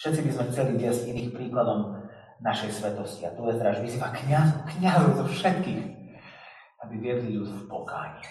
Všetci 0.00 0.20
by 0.24 0.30
sme 0.32 0.44
chceli 0.48 0.72
viesť 0.80 1.02
iných 1.12 1.30
príkladom 1.36 1.92
našej 2.40 2.72
svetosti. 2.72 3.28
A 3.28 3.36
tu 3.36 3.44
Ezraž 3.52 3.84
vyzýva 3.84 4.08
kniazov, 4.16 4.64
kniazov 4.72 5.12
zo 5.20 5.24
všetkých, 5.28 5.82
aby 6.80 6.94
viedli 6.96 7.36
ľud 7.36 7.52
v 7.52 7.68
pokáni. 7.68 8.24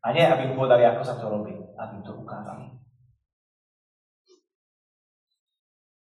A 0.00 0.16
nie, 0.16 0.24
aby 0.24 0.48
im 0.48 0.56
povedali, 0.56 0.88
ako 0.88 1.04
sa 1.04 1.20
to 1.20 1.28
robí, 1.28 1.52
aby 1.52 1.92
im 2.00 2.04
to 2.08 2.16
ukázali. 2.16 2.72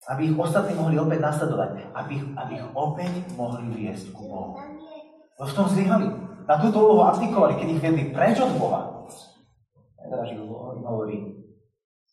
Aby 0.09 0.33
ich 0.33 0.37
ostatní 0.39 0.73
mohli 0.73 0.97
opäť 0.97 1.19
nasledovať. 1.21 1.93
Aby, 1.93 2.15
aby 2.33 2.53
ich 2.57 2.67
opäť 2.73 3.13
mohli 3.37 3.69
viesť 3.77 4.09
ku 4.17 4.25
Bohu. 4.25 4.57
No 5.37 5.43
v 5.45 5.53
tom 5.53 5.69
zlyhali. 5.69 6.09
Na 6.49 6.57
túto 6.57 6.79
úlohu 6.81 7.05
aplikovali, 7.05 7.59
keď 7.59 7.67
ich 7.69 7.81
viedli 7.85 8.03
preč 8.09 8.41
od 8.41 8.49
Boha. 8.57 8.81
Ezraž 10.01 10.33
im 10.33 10.47
hovorí, 10.81 11.37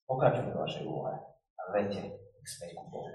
pokračujte 0.04 0.52
vašej 0.52 0.84
úlohe 0.84 1.16
a 1.54 1.62
vedte 1.72 2.23
späť 2.46 2.76
ku 2.76 2.86
Bohu. 2.92 3.12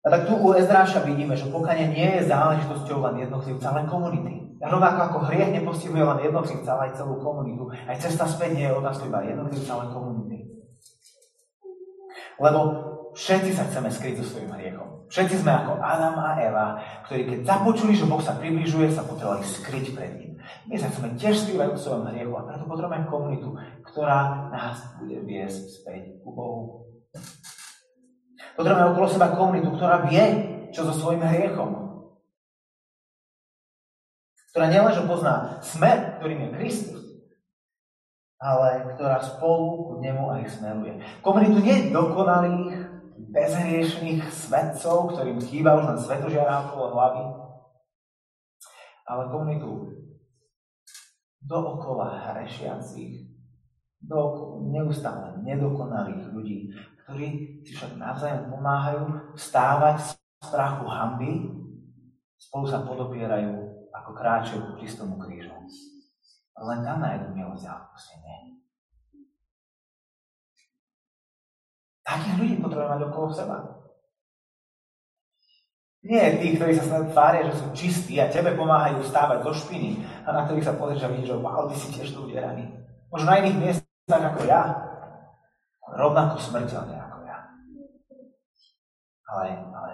A 0.00 0.06
tak 0.08 0.24
tu 0.24 0.32
u 0.32 0.56
Ezdráša 0.56 1.04
vidíme, 1.04 1.36
že 1.36 1.52
pokanie 1.52 1.92
nie 1.92 2.08
je 2.16 2.32
záležitosťou 2.32 3.04
len 3.04 3.28
jednotlivca, 3.28 3.68
ale 3.68 3.84
komunity. 3.84 4.40
Rovnako 4.60 5.00
ako 5.12 5.18
hriech 5.28 5.52
nepostihuje 5.60 6.00
len 6.00 6.24
jednotlivca, 6.24 6.68
ale 6.72 6.82
aj 6.88 6.96
celú 6.96 7.20
komunitu. 7.20 7.68
Aj 7.68 7.96
cesta 8.00 8.24
späť 8.24 8.56
nie 8.56 8.64
je 8.68 8.76
otázka 8.80 9.08
iba 9.08 9.20
jednotlivca, 9.24 9.70
ale 9.76 9.92
komunity. 9.92 10.36
Lebo 12.40 12.60
všetci 13.12 13.50
sa 13.52 13.68
chceme 13.68 13.92
skryť 13.92 14.14
so 14.20 14.24
svojím 14.24 14.52
hriechom. 14.56 14.88
Všetci 15.12 15.42
sme 15.42 15.52
ako 15.52 15.82
Adam 15.82 16.16
a 16.22 16.38
Eva, 16.38 16.66
ktorí 17.04 17.26
keď 17.26 17.38
započuli, 17.42 17.92
že 17.98 18.08
Boh 18.08 18.22
sa 18.22 18.38
približuje, 18.38 18.88
sa 18.94 19.04
potrebovali 19.04 19.44
skryť 19.44 19.86
pred 19.92 20.12
ním. 20.16 20.32
My 20.70 20.78
sa 20.78 20.88
chceme 20.88 21.18
tiež 21.18 21.34
skrývať 21.34 21.76
v 21.76 21.82
svojom 21.82 22.04
hriechu 22.08 22.32
a 22.38 22.46
preto 22.46 22.64
potrebujeme 22.64 23.10
komunitu, 23.10 23.48
ktorá 23.90 24.50
nás 24.54 24.78
bude 25.02 25.20
viesť 25.26 25.82
späť 25.82 26.02
ku 26.22 26.30
Bohu. 26.32 26.62
Potrebujeme 28.54 28.92
okolo 28.94 29.06
seba 29.10 29.34
komunitu, 29.34 29.68
ktorá 29.74 30.06
vie, 30.06 30.24
čo 30.70 30.86
so 30.86 30.94
svojím 30.94 31.26
hriechom. 31.26 31.90
Ktorá 34.50 34.66
nielenže 34.66 35.06
pozná 35.06 35.62
smer, 35.62 36.18
ktorým 36.18 36.50
je 36.50 36.54
Kristus, 36.58 37.02
ale 38.40 38.96
ktorá 38.96 39.22
spolu 39.22 39.86
ku 39.86 39.92
nemu 40.02 40.24
aj 40.34 40.42
smeruje. 40.50 40.98
Komunitu 41.22 41.62
nie 41.62 41.94
dokonalých, 41.94 42.90
bezhriešných 43.30 44.26
svetcov, 44.32 45.14
ktorým 45.14 45.38
chýba 45.44 45.78
už 45.78 45.84
len 45.94 45.98
svetožiara 46.00 46.66
okolo 46.66 46.86
hlavy, 46.96 47.24
ale 49.06 49.22
komunitu 49.30 49.70
dookola 51.44 52.32
hrešiacich, 52.32 53.29
neustále 54.74 55.38
nedokonalých 55.46 56.34
ľudí, 56.34 56.74
ktorí 57.06 57.26
si 57.62 57.72
však 57.74 57.94
navzájom 57.94 58.50
pomáhajú 58.50 59.34
vstávať 59.38 59.96
z 60.02 60.08
strachu 60.42 60.86
hamby, 60.90 61.30
spolu 62.40 62.64
sa 62.66 62.82
podopierajú, 62.82 63.50
ako 63.94 64.10
kráčajú 64.14 64.60
ku 64.66 64.72
Kristomu 64.82 65.14
krížu. 65.20 65.54
Len 66.60 66.84
tam 66.84 67.00
nájdu 67.00 67.32
milosť 67.32 67.64
a 67.70 67.72
odpustenie. 67.86 68.36
Takých 72.04 72.36
ľudí 72.36 72.54
potrebujeme 72.58 72.92
mať 72.98 73.02
okolo 73.06 73.28
seba. 73.30 73.56
Nie 76.00 76.40
tí, 76.40 76.56
ktorí 76.56 76.72
sa 76.80 76.84
snad 76.88 77.12
tvária, 77.12 77.44
že 77.52 77.60
sú 77.60 77.66
čistí 77.76 78.16
a 78.16 78.32
tebe 78.32 78.56
pomáhajú 78.56 79.04
stávať 79.04 79.44
zo 79.44 79.52
špiny 79.52 80.00
a 80.24 80.32
na 80.32 80.48
ktorých 80.48 80.64
sa 80.64 80.74
pozrieš 80.74 81.04
a 81.04 81.12
vidíš, 81.12 81.28
že 81.28 81.36
wow, 81.36 81.68
ty 81.68 81.76
si 81.76 81.88
tiež 81.92 82.08
tu 82.16 82.24
udieraný. 82.24 82.72
Možno 83.12 83.28
na 83.28 83.44
iných 83.44 83.60
miestach 83.60 83.89
ako 84.18 84.40
ja, 84.50 84.62
rovnako 85.94 86.42
smrteľne 86.42 86.96
ako 86.98 87.18
ja. 87.28 87.38
Ale, 89.30 89.44
ale 89.70 89.92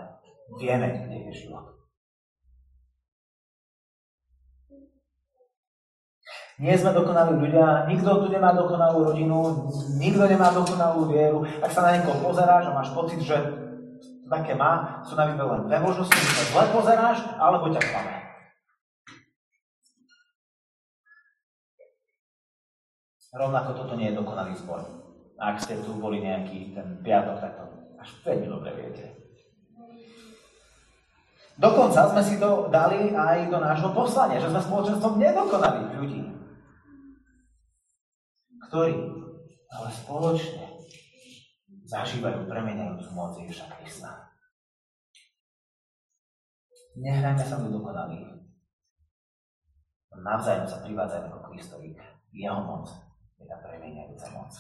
vieme, 0.57 0.87
kde 1.05 1.29
je 1.29 1.45
život. 1.45 1.77
Nie 6.57 6.73
sme 6.73 6.97
dokonalí 6.97 7.37
ľudia, 7.37 7.85
nikto 7.85 8.25
tu 8.25 8.33
nemá 8.33 8.57
dokonalú 8.57 9.13
rodinu, 9.13 9.69
nikto 10.01 10.25
nemá 10.25 10.49
dokonalú 10.57 11.05
vieru. 11.13 11.45
Ak 11.61 11.69
sa 11.69 11.85
na 11.85 12.01
niekoho 12.01 12.17
pozeráš 12.25 12.73
a 12.73 12.77
máš 12.81 12.97
pocit, 12.97 13.21
že 13.21 13.37
také 14.25 14.57
má, 14.57 15.05
sú 15.05 15.21
na 15.21 15.29
výber 15.29 15.45
len 15.45 15.69
dve 15.69 15.79
možnosti, 15.85 16.17
že 16.17 16.33
sa 16.33 16.45
zle 16.57 16.65
pozeráš, 16.73 17.29
alebo 17.37 17.69
ťa 17.69 17.83
klame. 17.85 18.16
Rovnako 23.37 23.71
toto 23.77 23.95
nie 24.01 24.09
je 24.09 24.17
dokonalý 24.17 24.57
zbor. 24.57 24.81
Ak 25.37 25.61
ste 25.61 25.77
tu 25.85 26.01
boli 26.01 26.25
nejaký 26.25 26.73
ten 26.73 27.05
piatok, 27.05 27.37
tak 27.37 27.53
to 27.61 27.65
až 28.01 28.09
veľmi 28.25 28.49
dobre 28.49 28.73
viete. 28.73 29.13
Dokonca 31.61 32.09
sme 32.13 32.23
si 32.25 32.41
to 32.41 32.69
dali 32.73 33.13
aj 33.13 33.53
do 33.53 33.61
nášho 33.61 33.93
poslania, 33.93 34.41
že 34.41 34.49
sme 34.49 34.61
spoločenstvom 34.61 35.21
nedokonalých 35.21 35.93
ľudí, 36.01 36.21
ktorí 38.69 38.97
ale 39.73 39.89
spoločne 39.93 40.65
zažívajú 41.89 42.49
premeniajúcu 42.49 43.09
moc 43.13 43.37
Ježiša 43.37 43.73
Krista. 43.77 44.33
Nehrajme 46.97 47.45
sa 47.45 47.61
do 47.61 47.69
dokonalých. 47.69 48.33
Navzájom 50.17 50.65
sa 50.65 50.81
privádzajme 50.81 51.29
ako 51.29 51.53
Kristovi. 51.53 51.93
Jeho 52.33 52.61
moc 52.65 52.89
je 53.37 53.45
tá 53.45 53.57
premeniajúca 53.61 54.29
moc. 54.33 54.53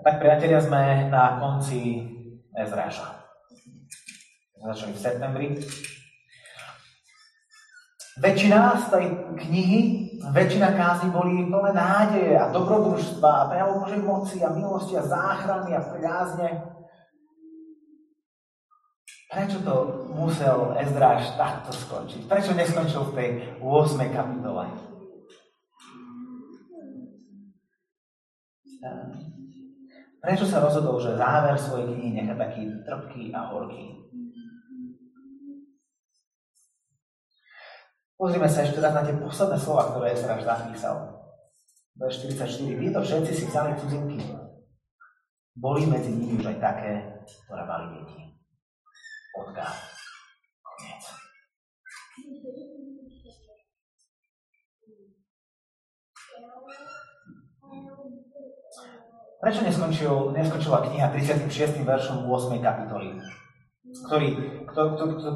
Tak 0.00 0.16
priatelia, 0.16 0.64
sme 0.64 1.12
na 1.12 1.36
konci 1.36 2.08
Ezráša. 2.56 3.20
Začali 4.60 4.92
v 4.96 5.00
septembri. 5.00 5.46
Väčšina 8.20 8.76
z 8.76 8.84
tej 8.92 9.06
knihy, 9.44 9.80
väčšina 10.28 10.76
kázy 10.76 11.08
boli 11.08 11.48
plné 11.48 11.72
nádeje 11.72 12.36
a 12.36 12.52
dobrodružstva 12.52 13.30
a 13.32 13.46
prejavu 13.48 13.80
Božej 13.80 14.02
moci 14.04 14.36
a 14.44 14.52
milosti 14.52 14.96
a 15.00 15.04
záchrany 15.08 15.72
a 15.72 15.80
priazne. 15.80 16.48
Prečo 19.30 19.62
to 19.62 19.74
musel 20.10 20.74
Ezdráš 20.74 21.38
takto 21.38 21.70
skončiť? 21.70 22.26
Prečo 22.26 22.50
neskončil 22.50 22.98
v 23.08 23.14
tej 23.14 23.28
8. 23.62 24.10
kapitole? 24.10 24.66
Prečo 30.18 30.44
sa 30.50 30.58
rozhodol, 30.58 30.98
že 30.98 31.14
záver 31.14 31.54
svojej 31.54 31.94
knihy 31.94 32.10
nechá 32.10 32.34
taký 32.34 32.74
trpký 32.82 33.30
a 33.30 33.54
horký? 33.54 34.02
Pozrime 38.18 38.50
sa 38.50 38.66
ešte 38.66 38.82
raz 38.82 38.92
na 38.92 39.06
tie 39.06 39.14
posledné 39.14 39.56
slova, 39.62 39.94
ktoré 39.94 40.12
Ezraž 40.12 40.42
napísal. 40.42 41.22
To 41.96 42.02
je 42.10 42.34
44. 42.34 42.82
Vy 42.82 42.90
to 42.90 43.00
všetci 43.00 43.32
si 43.32 43.44
vzali 43.46 43.78
cudzinky. 43.78 44.18
Boli 45.54 45.86
medzi 45.86 46.10
nimi 46.12 46.36
už 46.36 46.50
aj 46.50 46.58
také, 46.58 46.92
ktoré 47.46 47.62
mali 47.64 47.86
deti. 47.96 48.29
Odkáv. 49.30 49.74
Koniec. 50.66 51.04
Prečo 59.40 59.60
neskončil, 59.64 60.12
neskončila 60.36 60.84
kniha 60.84 61.08
36. 61.14 61.80
veršom 61.86 62.28
8. 62.28 62.60
kapitoly, 62.60 63.16
ktorý, 64.04 64.28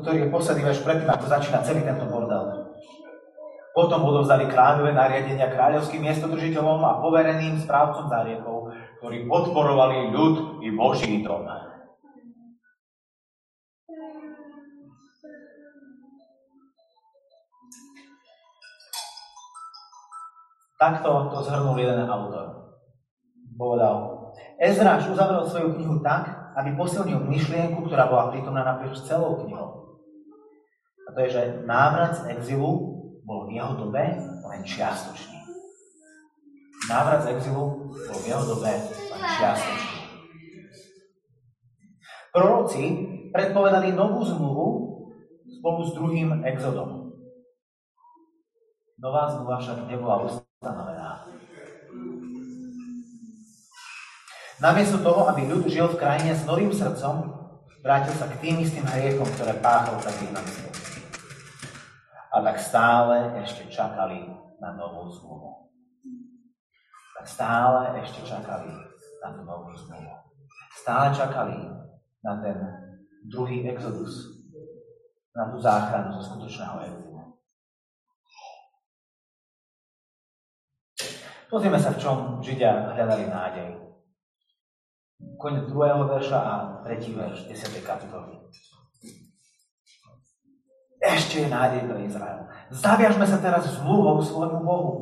ktorý 0.03 0.17
je 0.27 0.29
posledný 0.29 0.63
verš 0.67 0.85
predtým, 0.85 1.09
ako 1.09 1.25
začína 1.25 1.65
celý 1.65 1.87
tento 1.87 2.05
bordel. 2.11 2.75
Potom 3.75 4.07
odovzdali 4.07 4.47
kráľové 4.47 4.95
nariadenia 4.95 5.51
kráľovským 5.51 6.07
miestodržiteľom 6.07 6.79
a 6.85 7.03
povereným 7.03 7.59
správcom 7.59 8.07
záriekov, 8.07 8.71
ktorí 9.03 9.27
podporovali 9.27 10.15
ľud 10.15 10.63
i 10.63 10.69
Boží 10.71 11.25
dom. 11.27 11.74
Takto 20.85 21.33
to 21.33 21.41
zhrnul 21.49 21.81
jeden 21.81 22.05
autor 22.05 22.69
povedal. 23.57 23.97
Ezráš 24.61 25.09
uzavrel 25.09 25.49
svoju 25.49 25.81
knihu 25.81 26.05
tak, 26.05 26.29
aby 26.61 26.77
posilnil 26.77 27.25
myšlienku, 27.25 27.89
ktorá 27.89 28.05
bola 28.05 28.29
prítomná 28.29 28.61
naprieč 28.61 29.01
celou 29.09 29.41
knihou. 29.41 29.97
A 31.09 31.17
to 31.17 31.19
je, 31.25 31.29
že 31.33 31.43
návrat 31.65 32.21
z 32.21 32.37
exilu 32.37 33.01
bol 33.25 33.49
v 33.49 33.57
jeho 33.57 33.73
dobe 33.81 34.05
len 34.45 34.61
čiastočný. 34.61 35.41
Návrat 36.93 37.25
z 37.25 37.33
exilu 37.33 37.89
bol 37.89 38.19
v 38.21 38.27
jeho 38.29 38.45
dobe 38.45 38.69
len 38.69 39.23
čiastočný. 39.41 39.99
Proroci 42.29 42.85
predpovedali 43.33 43.97
novú 43.97 44.21
zmluvu 44.21 44.67
spolu 45.49 45.81
s 45.81 45.91
druhým 45.97 46.45
exodom. 46.45 47.09
Nová 49.01 49.33
zmluva 49.33 49.57
však 49.65 49.89
nebola 49.89 50.29
znamená. 50.65 51.29
Namiesto 54.65 54.97
toho, 55.05 55.29
aby 55.29 55.45
ľud 55.45 55.69
žil 55.69 55.93
v 55.93 56.01
krajine 56.01 56.33
s 56.33 56.49
novým 56.49 56.73
srdcom, 56.73 57.37
vrátil 57.85 58.17
sa 58.17 58.25
k 58.33 58.41
tým 58.41 58.65
istým 58.65 58.89
hriechom, 58.89 59.29
ktoré 59.37 59.61
páchal 59.61 60.01
pred 60.01 60.17
vyhnancom. 60.25 60.73
A 62.33 62.41
tak 62.41 62.57
stále 62.57 63.45
ešte 63.45 63.69
čakali 63.69 64.25
na 64.59 64.73
novú 64.73 65.13
zmluvu. 65.13 65.69
Tak 67.21 67.27
stále 67.29 68.01
ešte 68.01 68.25
čakali 68.25 68.73
na 69.21 69.29
tú 69.37 69.45
novú 69.45 69.71
zmluvu. 69.77 70.13
Stále 70.81 71.13
čakali 71.13 71.61
na 72.25 72.33
ten 72.41 72.57
druhý 73.29 73.69
exodus, 73.69 74.33
na 75.37 75.53
tú 75.53 75.61
záchranu 75.61 76.17
zo 76.17 76.23
skutočného 76.25 76.77
exilu. 76.89 77.14
Pozrieme 81.55 81.79
sa, 81.79 81.95
v 81.95 82.03
čom 82.03 82.17
Židia 82.43 82.99
hľadali 82.99 83.31
nádej. 83.31 83.79
Konec 85.39 85.71
druhého 85.71 86.03
verša 86.03 86.35
a 86.35 86.55
tretí 86.83 87.15
verš 87.15 87.47
10. 87.47 87.79
kapitoly. 87.87 88.43
Ešte 90.99 91.47
je 91.47 91.49
nádej 91.55 91.87
pre 91.87 92.11
Izrael. 92.11 92.51
Zaviažme 92.75 93.23
sa 93.23 93.39
teraz 93.39 93.71
zmluvou 93.71 94.19
svojmu 94.19 94.67
Bohu. 94.67 94.93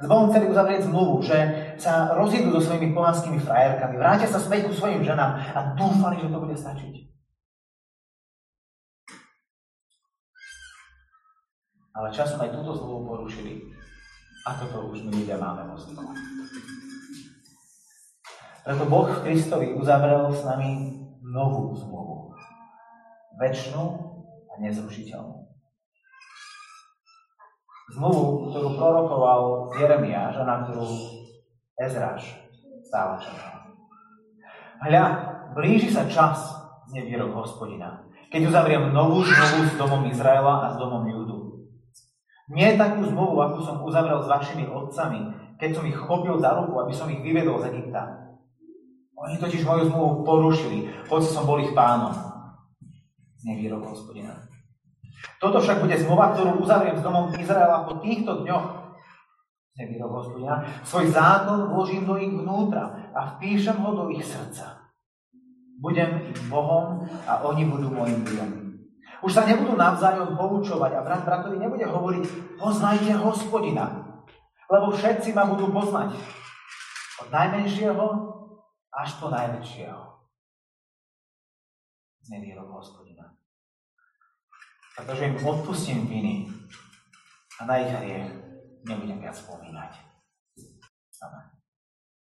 S 0.00 0.08
Bohom 0.08 0.32
chceli 0.32 0.48
uzavrieť 0.48 0.88
zmluvu, 0.88 1.20
že 1.20 1.36
sa 1.76 2.16
rozídu 2.16 2.56
so 2.56 2.64
svojimi 2.64 2.96
pohanskými 2.96 3.44
frajerkami, 3.44 4.00
vrátia 4.00 4.24
sa 4.24 4.40
späť 4.40 4.64
ku 4.64 4.72
svojim 4.72 5.04
ženám 5.04 5.36
a 5.36 5.76
dúfali, 5.76 6.16
že 6.16 6.32
to 6.32 6.40
bude 6.40 6.56
stačiť. 6.56 6.94
Ale 11.92 12.08
časom 12.08 12.40
aj 12.40 12.56
túto 12.56 12.72
zmluvu 12.72 13.04
porušili. 13.04 13.79
A 14.48 14.56
toto 14.56 14.88
už 14.88 15.04
my 15.04 15.12
ľudia 15.12 15.36
máme 15.36 15.68
vo 15.68 15.76
Preto 18.60 18.84
Boh 18.86 19.08
v 19.08 19.22
Kristovi 19.24 19.72
uzavrel 19.72 20.30
s 20.32 20.44
nami 20.44 21.00
novú 21.24 21.72
zmluvu. 21.76 22.36
Večnú 23.40 23.84
a 24.46 24.54
nezrušiteľnú. 24.60 25.48
Zmluvu, 27.96 28.52
ktorú 28.52 28.68
prorokoval 28.78 29.40
Jeremiáš 29.80 30.38
a 30.40 30.44
na 30.44 30.56
ktorú 30.62 30.86
Ezráš 31.80 32.36
stále 32.84 33.16
čakal. 33.24 33.54
Hľa, 34.84 35.04
blíži 35.56 35.88
sa 35.88 36.04
čas, 36.06 36.52
znie 36.92 37.08
výrok 37.08 37.32
hospodina, 37.32 38.04
keď 38.28 38.52
uzavriem 38.52 38.92
novú 38.92 39.24
zmluvu 39.24 39.72
s 39.72 39.74
domom 39.80 40.04
Izraela 40.12 40.68
a 40.68 40.72
s 40.72 40.76
domom 40.76 41.08
Júdu. 41.08 41.39
Nie 42.50 42.74
takú 42.74 43.06
zmluvu, 43.06 43.38
akú 43.38 43.62
som 43.62 43.78
uzavrel 43.86 44.18
s 44.18 44.26
vašimi 44.26 44.66
otcami, 44.66 45.30
keď 45.54 45.70
som 45.70 45.84
ich 45.86 45.94
chopil 45.94 46.34
za 46.42 46.50
ruku, 46.58 46.74
aby 46.82 46.90
som 46.90 47.06
ich 47.06 47.22
vyvedol 47.22 47.62
z 47.62 47.70
Egypta. 47.70 48.26
Oni 49.14 49.38
totiž 49.38 49.62
moju 49.62 49.86
zmluvu 49.86 50.26
porušili, 50.26 50.90
hoci 51.06 51.28
som 51.30 51.46
bol 51.46 51.62
ich 51.62 51.70
pánom. 51.76 52.10
Znie 53.38 53.54
výrok 53.54 53.86
hospodina. 53.86 54.34
Toto 55.38 55.60
však 55.60 55.84
bude 55.84 55.94
zmluva, 56.00 56.34
ktorú 56.34 56.58
uzavriem 56.58 56.96
s 56.98 57.04
domom 57.04 57.30
Izraela 57.38 57.86
po 57.86 58.02
týchto 58.02 58.42
dňoch. 58.42 58.66
Znie 59.76 59.86
výrok 59.94 60.10
hospodina. 60.10 60.66
Svoj 60.82 61.12
zákon 61.14 61.70
vložím 61.70 62.02
do 62.02 62.18
ich 62.18 62.34
vnútra 62.34 63.12
a 63.14 63.36
vpíšem 63.36 63.78
ho 63.78 63.94
do 63.94 64.04
ich 64.10 64.26
srdca. 64.26 64.90
Budem 65.80 66.28
ich 66.28 66.40
Bohom 66.50 67.08
a 67.24 67.40
oni 67.46 67.64
budú 67.64 67.88
môjim 67.88 68.20
ľudom. 68.26 68.59
Už 69.20 69.36
sa 69.36 69.44
nebudú 69.44 69.76
navzájom 69.76 70.32
poučovať 70.36 70.96
a 70.96 71.04
brat 71.04 71.22
bratovi 71.28 71.60
nebude 71.60 71.84
hovoriť 71.84 72.56
poznajte 72.56 73.12
hospodina, 73.20 74.08
lebo 74.68 74.92
všetci 74.96 75.36
ma 75.36 75.44
budú 75.44 75.68
poznať. 75.68 76.16
Od 77.20 77.28
najmenšieho 77.28 78.06
až 78.96 79.10
po 79.20 79.28
najväčšieho. 79.28 80.02
Znie 82.24 82.56
hospodina. 82.56 83.36
Pretože 84.96 85.28
im 85.28 85.36
odpustím 85.40 86.08
viny 86.08 86.48
a 87.60 87.68
na 87.68 87.74
ich 87.80 87.92
hriech 87.92 88.28
nebudem 88.88 89.20
viac 89.20 89.36
spomínať. 89.36 89.92
Amen. 91.20 91.49